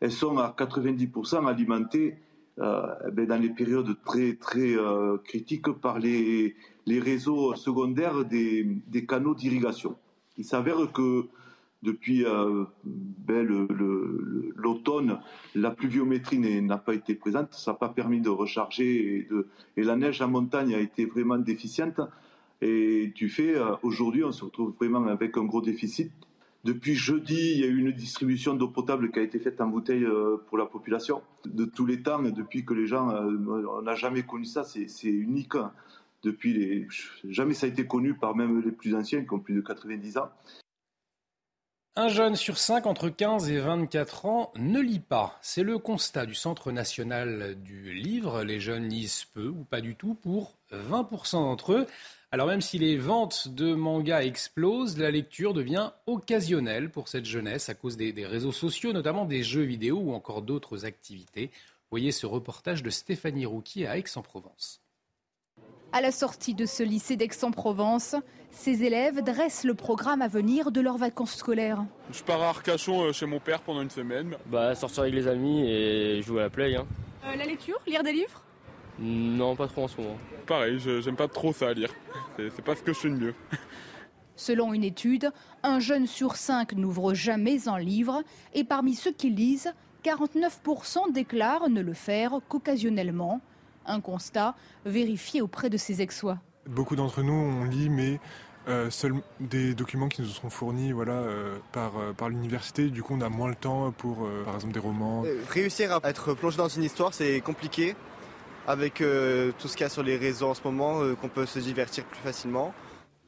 elles 0.00 0.12
sont 0.12 0.36
à 0.36 0.54
90% 0.58 1.48
alimentées 1.48 2.18
euh, 2.58 3.10
ben, 3.12 3.26
dans 3.26 3.40
les 3.40 3.48
périodes 3.48 3.96
très 4.04 4.34
très 4.34 4.76
euh, 4.76 5.16
critiques 5.24 5.72
par 5.72 5.98
les, 5.98 6.54
les 6.86 7.00
réseaux 7.00 7.54
secondaires 7.54 8.24
des, 8.24 9.06
canaux 9.06 9.34
d'irrigation. 9.34 9.96
Il 10.36 10.44
s'avère 10.44 10.92
que 10.92 11.26
depuis 11.82 12.24
euh, 12.24 12.64
ben, 12.84 13.46
l'automne, 14.54 15.18
la 15.54 15.70
pluviométrie 15.70 16.38
n'a 16.38 16.78
pas 16.78 16.94
été 16.94 17.14
présente, 17.14 17.54
ça 17.54 17.72
n'a 17.72 17.76
pas 17.76 17.88
permis 17.88 18.20
de 18.20 18.28
recharger 18.28 19.16
et, 19.16 19.28
et, 19.76 19.82
la 19.82 19.96
neige 19.96 20.22
en 20.22 20.28
montagne 20.28 20.74
a 20.74 20.78
été 20.78 21.06
vraiment 21.06 21.38
déficiente. 21.38 22.00
Et 22.60 23.12
tu 23.16 23.28
fais, 23.28 23.56
euh, 23.56 23.74
aujourd'hui, 23.82 24.22
on 24.22 24.30
se 24.30 24.44
retrouve 24.44 24.74
vraiment 24.78 25.04
avec 25.06 25.36
un 25.36 25.44
gros 25.44 25.60
déficit. 25.60 26.12
Depuis 26.62 26.94
jeudi, 26.94 27.54
il 27.54 27.60
y 27.60 27.64
a 27.64 27.66
eu 27.66 27.78
une 27.78 27.90
distribution 27.90 28.54
d'eau 28.54 28.68
potable 28.68 29.10
qui 29.10 29.18
a 29.18 29.22
été 29.22 29.40
faite 29.40 29.60
en 29.60 29.66
bouteille 29.66 30.04
euh, 30.04 30.36
pour 30.46 30.58
la 30.58 30.66
population. 30.66 31.22
De 31.44 31.64
tous 31.64 31.86
les 31.86 32.02
temps, 32.02 32.22
depuis 32.22 32.64
que 32.64 32.72
les 32.72 32.86
gens, 32.86 33.08
on 33.08 33.82
n'a 33.82 33.96
jamais 33.96 34.22
connu 34.22 34.44
ça, 34.44 34.62
c'est 34.62 35.08
unique. 35.08 35.56
Depuis 36.22 36.52
les. 36.52 36.88
Jamais 37.24 37.54
ça 37.54 37.66
a 37.66 37.68
été 37.68 37.86
connu 37.86 38.14
par 38.14 38.36
même 38.36 38.62
les 38.62 38.72
plus 38.72 38.94
anciens 38.94 39.24
qui 39.24 39.32
ont 39.32 39.40
plus 39.40 39.54
de 39.54 39.60
90 39.60 40.18
ans. 40.18 40.30
Un 41.94 42.08
jeune 42.08 42.36
sur 42.36 42.56
cinq 42.56 42.86
entre 42.86 43.10
15 43.10 43.50
et 43.50 43.58
24 43.58 44.24
ans 44.24 44.52
ne 44.56 44.80
lit 44.80 44.98
pas. 44.98 45.38
C'est 45.42 45.62
le 45.62 45.76
constat 45.76 46.24
du 46.24 46.34
Centre 46.34 46.72
national 46.72 47.54
du 47.62 47.92
livre. 47.92 48.44
Les 48.44 48.60
jeunes 48.60 48.88
lisent 48.88 49.26
peu 49.34 49.48
ou 49.48 49.64
pas 49.64 49.82
du 49.82 49.94
tout 49.94 50.14
pour 50.14 50.56
20% 50.72 51.32
d'entre 51.32 51.74
eux. 51.74 51.86
Alors 52.30 52.46
même 52.46 52.62
si 52.62 52.78
les 52.78 52.96
ventes 52.96 53.48
de 53.48 53.74
mangas 53.74 54.22
explosent, 54.22 54.96
la 54.96 55.10
lecture 55.10 55.52
devient 55.52 55.90
occasionnelle 56.06 56.90
pour 56.90 57.08
cette 57.08 57.26
jeunesse 57.26 57.68
à 57.68 57.74
cause 57.74 57.98
des, 57.98 58.14
réseaux 58.24 58.52
sociaux, 58.52 58.94
notamment 58.94 59.26
des 59.26 59.42
jeux 59.42 59.60
vidéo 59.60 59.98
ou 59.98 60.14
encore 60.14 60.40
d'autres 60.40 60.86
activités. 60.86 61.50
Voyez 61.90 62.10
ce 62.10 62.24
reportage 62.24 62.82
de 62.82 62.88
Stéphanie 62.88 63.44
Rouki 63.44 63.84
à 63.84 63.98
Aix-en-Provence. 63.98 64.81
À 65.94 66.00
la 66.00 66.10
sortie 66.10 66.54
de 66.54 66.64
ce 66.64 66.82
lycée 66.82 67.16
d'Aix-en-Provence, 67.16 68.16
ces 68.50 68.82
élèves 68.82 69.22
dressent 69.22 69.64
le 69.64 69.74
programme 69.74 70.22
à 70.22 70.28
venir 70.28 70.70
de 70.70 70.80
leurs 70.80 70.96
vacances 70.96 71.34
scolaires. 71.34 71.84
Je 72.10 72.22
pars 72.22 72.40
à 72.40 72.48
Arcachon 72.48 73.02
euh, 73.02 73.12
chez 73.12 73.26
mon 73.26 73.40
père 73.40 73.60
pendant 73.60 73.82
une 73.82 73.90
semaine. 73.90 74.34
Bah, 74.46 74.74
sortir 74.74 75.02
avec 75.02 75.14
les 75.14 75.28
amis 75.28 75.68
et 75.70 76.22
jouer 76.22 76.40
à 76.40 76.44
la 76.44 76.50
play. 76.50 76.74
Hein. 76.76 76.86
Euh, 77.26 77.36
la 77.36 77.44
lecture 77.44 77.78
Lire 77.86 78.02
des 78.02 78.12
livres? 78.12 78.42
Non, 78.98 79.54
pas 79.54 79.68
trop 79.68 79.84
en 79.84 79.88
ce 79.88 80.00
moment. 80.00 80.16
Pareil, 80.46 80.78
j'aime 80.78 81.16
pas 81.16 81.28
trop 81.28 81.52
ça 81.52 81.68
à 81.68 81.74
lire. 81.74 81.90
C'est 82.38 82.64
pas 82.64 82.74
ce 82.74 82.82
que 82.82 82.94
je 82.94 82.98
fais 82.98 83.10
de 83.10 83.16
mieux. 83.16 83.34
Selon 84.34 84.72
une 84.72 84.84
étude, 84.84 85.30
un 85.62 85.78
jeune 85.78 86.06
sur 86.06 86.36
cinq 86.36 86.72
n'ouvre 86.72 87.12
jamais 87.12 87.68
un 87.68 87.78
livre 87.78 88.22
et 88.54 88.64
parmi 88.64 88.94
ceux 88.94 89.12
qui 89.12 89.28
lisent, 89.28 89.74
49% 90.04 91.12
déclarent 91.12 91.68
ne 91.68 91.82
le 91.82 91.92
faire 91.92 92.40
qu'occasionnellement. 92.48 93.42
Un 93.86 94.00
constat 94.00 94.54
vérifié 94.84 95.40
auprès 95.40 95.70
de 95.70 95.76
ses 95.76 96.02
ex-sois. 96.02 96.38
Beaucoup 96.66 96.96
d'entre 96.96 97.22
nous, 97.22 97.32
on 97.32 97.64
lit, 97.64 97.90
mais 97.90 98.20
euh, 98.68 98.90
seuls 98.90 99.14
des 99.40 99.74
documents 99.74 100.08
qui 100.08 100.22
nous 100.22 100.28
sont 100.28 100.48
fournis 100.48 100.92
voilà, 100.92 101.14
euh, 101.14 101.56
par, 101.72 101.98
euh, 101.98 102.12
par 102.12 102.28
l'université. 102.28 102.90
Du 102.90 103.02
coup, 103.02 103.14
on 103.18 103.20
a 103.20 103.28
moins 103.28 103.48
le 103.48 103.56
temps 103.56 103.90
pour, 103.90 104.28
par 104.44 104.54
exemple, 104.54 104.72
des 104.72 104.80
romans. 104.80 105.24
Réussir 105.50 105.92
à 105.92 106.08
être 106.08 106.34
plongé 106.34 106.56
dans 106.56 106.68
une 106.68 106.84
histoire, 106.84 107.12
c'est 107.14 107.40
compliqué. 107.40 107.96
Avec 108.68 108.98
tout 108.98 109.66
ce 109.66 109.76
qu'il 109.76 109.80
y 109.80 109.84
a 109.84 109.88
sur 109.88 110.04
les 110.04 110.16
réseaux 110.16 110.50
en 110.50 110.54
ce 110.54 110.62
moment, 110.62 111.00
qu'on 111.20 111.28
peut 111.28 111.46
se 111.46 111.58
divertir 111.58 112.04
plus 112.04 112.20
facilement. 112.20 112.72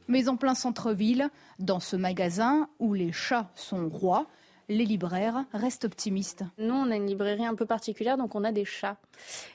Mais 0.07 0.29
en 0.29 0.37
plein 0.37 0.55
centre-ville, 0.55 1.29
dans 1.59 1.81
ce 1.81 1.97
magasin 1.97 2.69
où 2.79 2.95
les 2.95 3.11
chats 3.11 3.51
sont 3.57 3.89
rois, 3.89 4.27
les 4.69 4.85
libraires 4.85 5.45
restent 5.53 5.85
optimistes. 5.85 6.45
Nous, 6.59 6.75
on 6.75 6.91
a 6.91 6.97
une 6.97 7.07
librairie 7.07 7.47
un 7.47 7.55
peu 7.55 7.67
particulière, 7.67 8.17
donc 8.17 8.35
on 8.35 8.45
a 8.45 8.53
des 8.53 8.65
chats. 8.65 8.97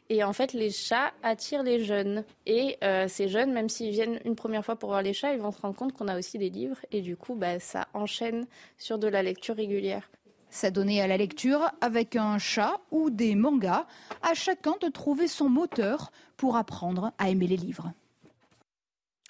Et 0.09 0.23
en 0.23 0.33
fait, 0.33 0.53
les 0.53 0.71
chats 0.71 1.11
attirent 1.23 1.63
les 1.63 1.83
jeunes. 1.83 2.23
Et 2.45 2.77
euh, 2.83 3.07
ces 3.07 3.27
jeunes, 3.27 3.51
même 3.51 3.69
s'ils 3.69 3.91
viennent 3.91 4.19
une 4.25 4.35
première 4.35 4.63
fois 4.63 4.75
pour 4.75 4.89
voir 4.89 5.01
les 5.01 5.13
chats, 5.13 5.33
ils 5.33 5.39
vont 5.39 5.51
se 5.51 5.61
rendre 5.61 5.75
compte 5.75 5.93
qu'on 5.93 6.07
a 6.07 6.17
aussi 6.17 6.37
des 6.37 6.49
livres. 6.49 6.77
Et 6.91 7.01
du 7.01 7.15
coup, 7.15 7.35
bah, 7.35 7.59
ça 7.59 7.87
enchaîne 7.93 8.45
sur 8.77 8.99
de 8.99 9.07
la 9.07 9.23
lecture 9.23 9.55
régulière. 9.55 10.09
S'adonner 10.49 11.01
à 11.01 11.07
la 11.07 11.17
lecture 11.17 11.71
avec 11.79 12.15
un 12.15 12.39
chat 12.39 12.79
ou 12.89 13.11
des 13.11 13.35
mangas, 13.35 13.85
à 14.23 14.33
chacun 14.33 14.75
de 14.81 14.87
trouver 14.87 15.27
son 15.27 15.47
moteur 15.47 16.11
pour 16.37 16.55
apprendre 16.55 17.11
à 17.19 17.29
aimer 17.29 17.45
les 17.45 17.57
livres. 17.57 17.91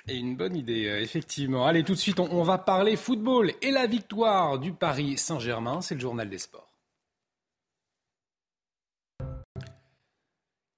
Et 0.07 0.15
une 0.15 0.35
bonne 0.35 0.55
idée, 0.55 0.87
euh, 0.87 1.01
effectivement. 1.01 1.65
Allez, 1.65 1.83
tout 1.83 1.93
de 1.93 1.99
suite, 1.99 2.19
on, 2.19 2.43
va 2.43 2.57
parler 2.57 2.95
football 2.95 3.51
et 3.61 3.71
la 3.71 3.85
victoire 3.85 4.57
du 4.57 4.71
Paris 4.71 5.17
Saint-Germain. 5.17 5.81
C'est 5.81 5.95
le 5.95 6.01
journal 6.01 6.29
des 6.29 6.37
sports. 6.37 6.67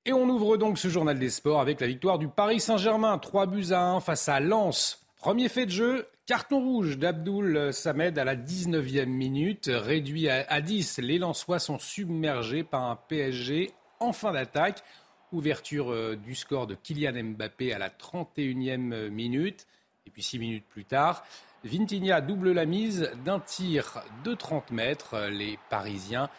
Et 0.05 0.13
on 0.13 0.27
ouvre 0.27 0.57
donc 0.57 0.79
ce 0.79 0.87
journal 0.87 1.19
des 1.19 1.29
sports 1.29 1.61
avec 1.61 1.79
la 1.79 1.87
victoire 1.87 2.17
du 2.17 2.27
Paris 2.27 2.59
Saint-Germain. 2.59 3.17
3 3.19 3.45
buts 3.45 3.71
à 3.71 3.83
1 3.83 3.99
face 3.99 4.27
à 4.27 4.39
Lens. 4.39 5.05
Premier 5.17 5.47
fait 5.47 5.67
de 5.67 5.71
jeu, 5.71 6.07
carton 6.25 6.59
rouge 6.59 6.97
d'Abdoul 6.97 7.71
Samed 7.71 8.17
à 8.17 8.23
la 8.23 8.35
19e 8.35 9.05
minute. 9.05 9.69
Réduit 9.71 10.27
à 10.27 10.61
10, 10.61 10.97
les 10.97 11.19
Lensois 11.19 11.59
sont 11.59 11.77
submergés 11.77 12.63
par 12.63 12.89
un 12.89 12.95
PSG 12.95 13.71
en 13.99 14.11
fin 14.11 14.31
d'attaque. 14.31 14.83
Ouverture 15.31 15.91
euh, 15.91 16.15
du 16.15 16.35
score 16.35 16.67
de 16.67 16.75
Kylian 16.75 17.23
Mbappé 17.23 17.73
à 17.73 17.79
la 17.79 17.89
31e 17.89 19.09
minute. 19.09 19.67
Et 20.05 20.09
puis 20.09 20.23
six 20.23 20.39
minutes 20.39 20.65
plus 20.67 20.85
tard, 20.85 21.23
Vintigna 21.63 22.21
double 22.21 22.51
la 22.53 22.65
mise 22.65 23.11
d'un 23.23 23.39
tir 23.39 24.03
de 24.23 24.33
30 24.33 24.71
mètres. 24.71 25.27
Les 25.31 25.59
Parisiens 25.69 26.29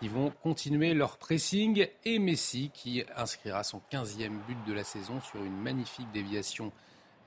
qui 0.00 0.08
vont 0.08 0.32
continuer 0.42 0.94
leur 0.94 1.18
pressing 1.18 1.86
et 2.04 2.18
Messi 2.18 2.70
qui 2.72 3.04
inscrira 3.14 3.62
son 3.62 3.82
15e 3.92 4.38
but 4.48 4.56
de 4.66 4.72
la 4.72 4.84
saison 4.84 5.20
sur 5.20 5.44
une 5.44 5.60
magnifique 5.60 6.10
déviation 6.12 6.72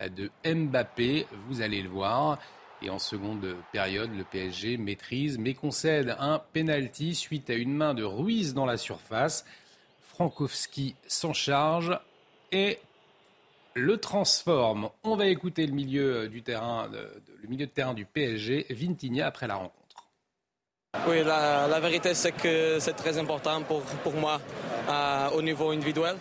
de 0.01 0.31
Mbappé. 0.43 1.27
Vous 1.47 1.61
allez 1.61 1.83
le 1.83 1.89
voir. 1.89 2.39
Et 2.81 2.89
en 2.89 2.99
seconde 2.99 3.55
période, 3.71 4.11
le 4.13 4.25
PSG 4.25 4.77
maîtrise 4.77 5.37
mais 5.37 5.53
concède 5.53 6.15
un 6.19 6.39
penalty 6.51 7.15
suite 7.15 7.49
à 7.49 7.53
une 7.53 7.73
main 7.73 7.93
de 7.93 8.03
Ruiz 8.03 8.53
dans 8.53 8.65
la 8.65 8.77
surface. 8.77 9.45
Frankowski 10.13 10.95
s'en 11.07 11.33
charge 11.33 11.97
et 12.51 12.79
le 13.73 13.97
transforme. 13.97 14.89
On 15.03 15.15
va 15.15 15.27
écouter 15.27 15.65
le 15.65 15.73
milieu, 15.73 16.29
du 16.29 16.43
terrain, 16.43 16.89
le 16.91 17.47
milieu 17.49 17.65
de 17.65 17.71
terrain 17.71 17.93
du 17.93 18.05
PSG, 18.05 18.67
Vintigna, 18.69 19.27
après 19.27 19.47
la 19.47 19.55
rencontre. 19.55 19.83
Oui, 21.07 21.23
la, 21.25 21.79
vérité, 21.79 22.13
c'est 22.13 22.31
que 22.31 22.77
c'est 22.79 22.93
très 22.93 23.17
important 23.17 23.61
pour, 23.63 24.13
moi 24.13 24.39
euh, 24.87 25.29
au 25.31 25.41
niveau 25.41 25.71
individuel. 25.71 26.15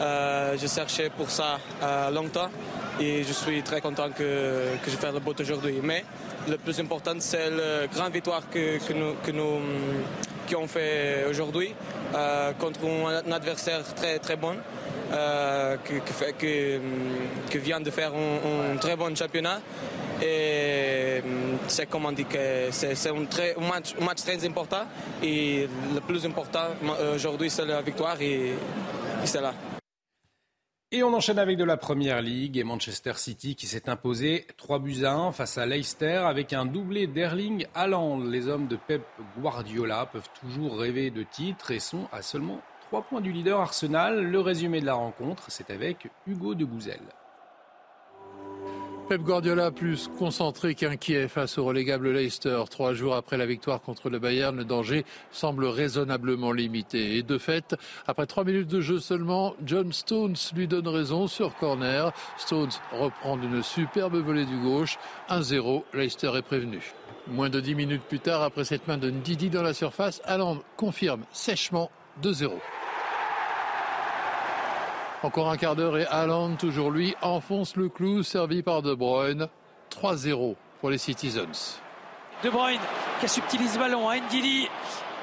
Euh, 0.00 0.56
je 0.58 0.66
cherchais 0.66 1.10
pour 1.10 1.30
ça 1.30 1.60
euh, 1.82 2.10
longtemps 2.10 2.50
et 2.98 3.22
je 3.22 3.32
suis 3.32 3.62
très 3.62 3.80
content 3.80 4.10
que, 4.10 4.76
que 4.84 4.90
je 4.90 4.96
fais 4.96 5.12
le 5.12 5.20
bout 5.20 5.40
aujourd'hui. 5.40 5.78
Mais 5.80 6.04
le 6.48 6.58
plus 6.58 6.78
important, 6.80 7.14
c'est 7.20 7.50
la 7.50 7.86
grande 7.86 8.12
victoire 8.12 8.50
que, 8.50 8.78
que 8.78 9.30
nous, 9.32 9.60
ont 10.56 10.66
fait 10.66 11.24
aujourd'hui 11.30 11.72
euh, 12.14 12.52
contre 12.58 12.80
un 12.84 13.32
adversaire 13.32 13.82
très 13.94 14.18
très 14.18 14.36
bon 14.36 14.54
euh, 15.12 15.76
qui, 17.48 17.58
vient 17.58 17.80
de 17.80 17.90
faire 17.90 18.12
un, 18.14 18.76
très 18.76 18.96
bon 18.96 19.14
championnat. 19.14 19.60
Et 20.22 21.20
hum, 21.24 21.58
c'est 21.68 21.86
comme 21.86 22.06
on 22.06 22.12
dit 22.12 22.24
que 22.24 22.68
c'est 22.70 23.08
un, 23.08 23.60
match, 23.60 23.94
match, 24.00 24.22
très 24.22 24.44
important 24.46 24.84
et 25.22 25.68
le 25.94 26.00
plus 26.00 26.24
important 26.24 26.68
aujourd'hui 27.14 27.50
c'est 27.50 27.66
la 27.66 27.82
victoire 27.82 28.20
et 28.20 28.54
c'est 29.24 29.40
là. 29.40 29.52
Et 30.96 31.02
on 31.02 31.12
enchaîne 31.12 31.38
avec 31.38 31.58
de 31.58 31.64
la 31.64 31.76
Première 31.76 32.22
Ligue 32.22 32.56
et 32.56 32.64
Manchester 32.64 33.12
City 33.16 33.54
qui 33.54 33.66
s'est 33.66 33.90
imposé 33.90 34.46
3 34.56 34.78
buts 34.78 35.04
à 35.04 35.12
1 35.12 35.32
face 35.32 35.58
à 35.58 35.66
Leicester 35.66 36.22
avec 36.24 36.54
un 36.54 36.64
doublé 36.64 37.06
d'Erling 37.06 37.66
Haaland. 37.74 38.24
Les 38.24 38.48
hommes 38.48 38.66
de 38.66 38.76
Pep 38.76 39.02
Guardiola 39.38 40.06
peuvent 40.06 40.30
toujours 40.40 40.78
rêver 40.78 41.10
de 41.10 41.22
titres 41.22 41.70
et 41.70 41.80
sont 41.80 42.08
à 42.12 42.22
seulement 42.22 42.62
3 42.88 43.02
points 43.02 43.20
du 43.20 43.30
leader 43.30 43.60
Arsenal. 43.60 44.24
Le 44.24 44.40
résumé 44.40 44.80
de 44.80 44.86
la 44.86 44.94
rencontre, 44.94 45.50
c'est 45.50 45.68
avec 45.68 46.08
Hugo 46.26 46.54
de 46.54 46.64
Gouzel. 46.64 47.02
Pep 49.08 49.22
Guardiola 49.22 49.70
plus 49.70 50.10
concentré 50.18 50.74
qu'inquiet 50.74 51.28
face 51.28 51.58
au 51.58 51.64
relégable 51.64 52.10
Leicester. 52.10 52.60
Trois 52.68 52.92
jours 52.92 53.14
après 53.14 53.36
la 53.36 53.46
victoire 53.46 53.80
contre 53.80 54.10
le 54.10 54.18
Bayern, 54.18 54.56
le 54.56 54.64
danger 54.64 55.04
semble 55.30 55.66
raisonnablement 55.66 56.50
limité. 56.50 57.16
Et 57.16 57.22
de 57.22 57.38
fait, 57.38 57.76
après 58.08 58.26
trois 58.26 58.42
minutes 58.42 58.66
de 58.66 58.80
jeu 58.80 58.98
seulement, 58.98 59.54
John 59.64 59.92
Stones 59.92 60.34
lui 60.56 60.66
donne 60.66 60.88
raison 60.88 61.28
sur 61.28 61.54
corner. 61.54 62.10
Stones 62.36 62.72
reprend 62.90 63.36
d'une 63.36 63.62
superbe 63.62 64.16
volée 64.16 64.44
du 64.44 64.58
gauche. 64.58 64.98
1-0, 65.30 65.84
Leicester 65.94 66.32
est 66.34 66.42
prévenu. 66.42 66.80
Moins 67.28 67.48
de 67.48 67.60
dix 67.60 67.76
minutes 67.76 68.02
plus 68.02 68.20
tard, 68.20 68.42
après 68.42 68.64
cette 68.64 68.88
main 68.88 68.98
de 68.98 69.08
Ndidi 69.08 69.50
dans 69.50 69.62
la 69.62 69.74
surface, 69.74 70.20
Allende 70.24 70.62
confirme 70.76 71.22
sèchement 71.30 71.92
2-0. 72.24 72.50
Encore 75.26 75.50
un 75.50 75.56
quart 75.56 75.74
d'heure 75.74 75.98
et 75.98 76.06
Haaland, 76.06 76.54
toujours 76.54 76.92
lui, 76.92 77.16
enfonce 77.20 77.74
le 77.74 77.88
clou, 77.88 78.22
servi 78.22 78.62
par 78.62 78.80
De 78.80 78.94
Bruyne. 78.94 79.48
3-0 79.90 80.54
pour 80.80 80.88
les 80.88 80.98
Citizens. 80.98 81.80
De 82.44 82.48
Bruyne 82.48 82.78
qui 83.18 83.24
a 83.24 83.28
subtilisé 83.28 83.76
ballon 83.76 84.08
à 84.08 84.18
Ndili. 84.18 84.68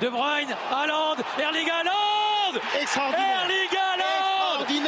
De 0.01 0.09
Bruyne, 0.09 0.53
Haaland, 0.69 1.15
Erling 1.39 1.69
Haaland 1.69 2.59
Extraordinaire 2.81 3.43
Erling 3.43 3.79
Haaland 3.79 4.65
Rien, 4.67 4.83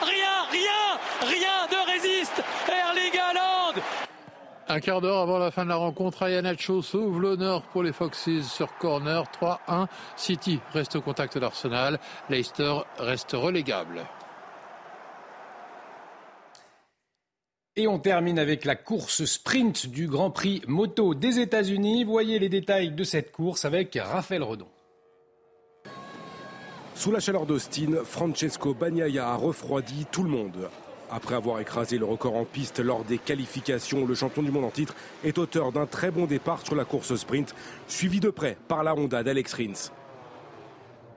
rien, 0.00 0.46
rien, 0.50 1.28
rien 1.28 1.66
ne 1.70 1.92
résiste 1.92 2.42
Un 4.68 4.80
quart 4.80 5.02
d'heure 5.02 5.20
avant 5.20 5.38
la 5.38 5.50
fin 5.50 5.64
de 5.64 5.68
la 5.68 5.76
rencontre, 5.76 6.22
Ayanacho 6.22 6.80
sauve 6.80 7.20
l'honneur 7.20 7.60
pour 7.60 7.82
les 7.82 7.92
Foxes 7.92 8.40
sur 8.40 8.74
corner 8.78 9.22
3-1. 9.38 9.86
City 10.16 10.60
reste 10.72 10.96
au 10.96 11.02
contact 11.02 11.36
d'Arsenal. 11.36 12.00
Leicester 12.30 12.78
reste 12.98 13.32
relégable. 13.32 14.06
Et 17.78 17.86
on 17.86 17.98
termine 17.98 18.38
avec 18.38 18.64
la 18.64 18.74
course 18.74 19.26
sprint 19.26 19.88
du 19.88 20.06
Grand 20.06 20.30
Prix 20.30 20.62
moto 20.66 21.14
des 21.14 21.40
États-Unis. 21.40 22.04
Voyez 22.04 22.38
les 22.38 22.48
détails 22.48 22.90
de 22.90 23.04
cette 23.04 23.32
course 23.32 23.66
avec 23.66 23.98
Raphaël 24.02 24.42
Redon. 24.42 24.68
Sous 26.94 27.10
la 27.10 27.20
chaleur 27.20 27.44
d'Austin, 27.44 28.02
Francesco 28.02 28.72
Bagnaia 28.72 29.28
a 29.28 29.34
refroidi 29.34 30.06
tout 30.10 30.22
le 30.22 30.30
monde. 30.30 30.70
Après 31.10 31.34
avoir 31.34 31.60
écrasé 31.60 31.98
le 31.98 32.06
record 32.06 32.36
en 32.36 32.46
piste 32.46 32.78
lors 32.78 33.04
des 33.04 33.18
qualifications, 33.18 34.06
le 34.06 34.14
champion 34.14 34.42
du 34.42 34.50
monde 34.50 34.64
en 34.64 34.70
titre 34.70 34.94
est 35.22 35.36
auteur 35.36 35.70
d'un 35.70 35.84
très 35.84 36.10
bon 36.10 36.24
départ 36.24 36.64
sur 36.64 36.76
la 36.76 36.86
course 36.86 37.14
sprint, 37.14 37.54
suivi 37.88 38.20
de 38.20 38.30
près 38.30 38.56
par 38.68 38.84
la 38.84 38.96
Honda 38.96 39.22
d'Alex 39.22 39.52
Rins. 39.52 39.92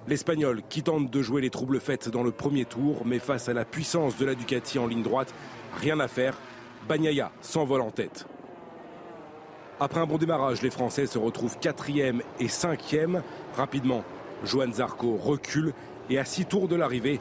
L'Espagnol, 0.08 0.62
qui 0.70 0.82
tente 0.82 1.12
de 1.12 1.22
jouer 1.22 1.42
les 1.42 1.50
troubles 1.50 1.80
faites 1.80 2.10
dans 2.10 2.24
le 2.24 2.32
premier 2.32 2.66
tour, 2.66 3.04
mais 3.06 3.20
face 3.20 3.50
à 3.50 3.54
la 3.54 3.66
puissance 3.66 4.18
de 4.18 4.26
la 4.26 4.34
Ducati 4.34 4.80
en 4.80 4.88
ligne 4.88 5.04
droite, 5.04 5.34
rien 5.80 6.00
à 6.00 6.08
faire. 6.08 6.36
Bagnaia 6.88 7.32
s'envole 7.42 7.82
en 7.82 7.92
tête. 7.92 8.26
Après 9.80 10.00
un 10.00 10.06
bon 10.06 10.18
démarrage, 10.18 10.62
les 10.62 10.70
Français 10.70 11.06
se 11.06 11.18
retrouvent 11.18 11.60
quatrième 11.60 12.22
et 12.40 12.48
cinquième. 12.48 13.24
Rapidement, 13.56 14.04
Johan 14.44 14.72
Zarco 14.72 15.16
recule 15.16 15.74
et 16.10 16.18
à 16.18 16.26
six 16.26 16.46
tours 16.46 16.68
de 16.68 16.76
l'arrivée, 16.76 17.20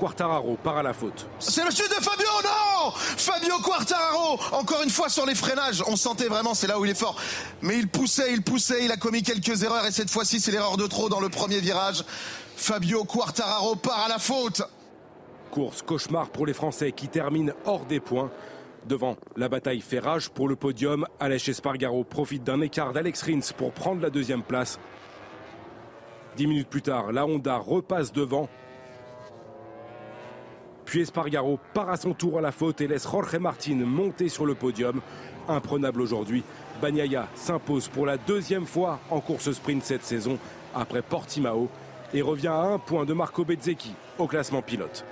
Quartararo 0.00 0.56
part 0.56 0.78
à 0.78 0.82
la 0.82 0.94
faute. 0.94 1.28
C'est 1.38 1.62
le 1.62 1.70
chute 1.70 1.90
de 1.90 2.02
Fabio, 2.02 2.24
non 2.42 2.90
Fabio 2.90 3.58
Quartararo, 3.58 4.40
encore 4.52 4.82
une 4.82 4.88
fois 4.88 5.10
sur 5.10 5.26
les 5.26 5.34
freinages, 5.34 5.84
on 5.86 5.94
sentait 5.94 6.28
vraiment, 6.28 6.54
c'est 6.54 6.66
là 6.66 6.80
où 6.80 6.86
il 6.86 6.90
est 6.90 6.98
fort. 6.98 7.16
Mais 7.60 7.76
il 7.76 7.86
poussait, 7.86 8.32
il 8.32 8.40
poussait, 8.40 8.82
il 8.82 8.90
a 8.90 8.96
commis 8.96 9.22
quelques 9.22 9.62
erreurs 9.62 9.84
et 9.84 9.92
cette 9.92 10.08
fois-ci 10.08 10.40
c'est 10.40 10.52
l'erreur 10.52 10.78
de 10.78 10.86
trop 10.86 11.10
dans 11.10 11.20
le 11.20 11.28
premier 11.28 11.60
virage. 11.60 12.02
Fabio 12.56 13.04
Quartararo 13.04 13.76
part 13.76 14.06
à 14.06 14.08
la 14.08 14.18
faute. 14.18 14.62
Course 15.50 15.82
cauchemar 15.82 16.30
pour 16.30 16.46
les 16.46 16.54
Français 16.54 16.92
qui 16.92 17.08
terminent 17.08 17.52
hors 17.66 17.84
des 17.84 18.00
points. 18.00 18.30
Devant, 18.86 19.18
la 19.36 19.50
bataille 19.50 19.82
fait 19.82 19.98
rage 19.98 20.30
pour 20.30 20.48
le 20.48 20.56
podium. 20.56 21.06
Aleix 21.18 21.46
Espargaro 21.46 22.04
profite 22.04 22.42
d'un 22.42 22.62
écart 22.62 22.94
d'Alex 22.94 23.22
Rins 23.24 23.52
pour 23.54 23.72
prendre 23.72 24.00
la 24.00 24.08
deuxième 24.08 24.44
place. 24.44 24.78
Dix 26.38 26.46
minutes 26.46 26.70
plus 26.70 26.80
tard, 26.80 27.12
la 27.12 27.26
Honda 27.26 27.58
repasse 27.58 28.12
devant 28.12 28.48
puis 30.90 31.02
Espargaro 31.02 31.60
part 31.72 31.88
à 31.88 31.96
son 31.96 32.14
tour 32.14 32.38
à 32.38 32.40
la 32.40 32.50
faute 32.50 32.80
et 32.80 32.88
laisse 32.88 33.08
Jorge 33.08 33.36
Martin 33.36 33.76
monter 33.76 34.28
sur 34.28 34.44
le 34.44 34.56
podium. 34.56 35.00
Imprenable 35.46 36.02
aujourd'hui, 36.02 36.42
Bagnaia 36.82 37.28
s'impose 37.36 37.86
pour 37.86 38.06
la 38.06 38.16
deuxième 38.16 38.66
fois 38.66 38.98
en 39.08 39.20
course 39.20 39.52
sprint 39.52 39.84
cette 39.84 40.02
saison 40.02 40.36
après 40.74 41.00
Portimao 41.00 41.68
et 42.12 42.22
revient 42.22 42.48
à 42.48 42.62
un 42.62 42.78
point 42.78 43.04
de 43.04 43.12
Marco 43.12 43.44
Bezzecchi 43.44 43.94
au 44.18 44.26
classement 44.26 44.62
pilote. 44.62 45.04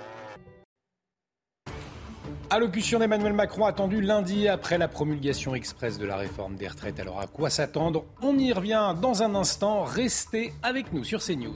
Allocution 2.49 2.99
d'Emmanuel 2.99 3.31
Macron 3.31 3.65
attendue 3.65 4.01
lundi 4.01 4.49
après 4.49 4.77
la 4.77 4.89
promulgation 4.89 5.55
express 5.55 5.97
de 5.97 6.05
la 6.05 6.17
réforme 6.17 6.55
des 6.55 6.67
retraites. 6.67 6.99
Alors 6.99 7.21
à 7.21 7.27
quoi 7.27 7.49
s'attendre? 7.49 8.03
On 8.21 8.37
y 8.37 8.51
revient 8.51 8.95
dans 9.01 9.23
un 9.23 9.33
instant. 9.33 9.85
Restez 9.85 10.51
avec 10.61 10.91
nous 10.91 11.05
sur 11.05 11.23
CNews. 11.23 11.55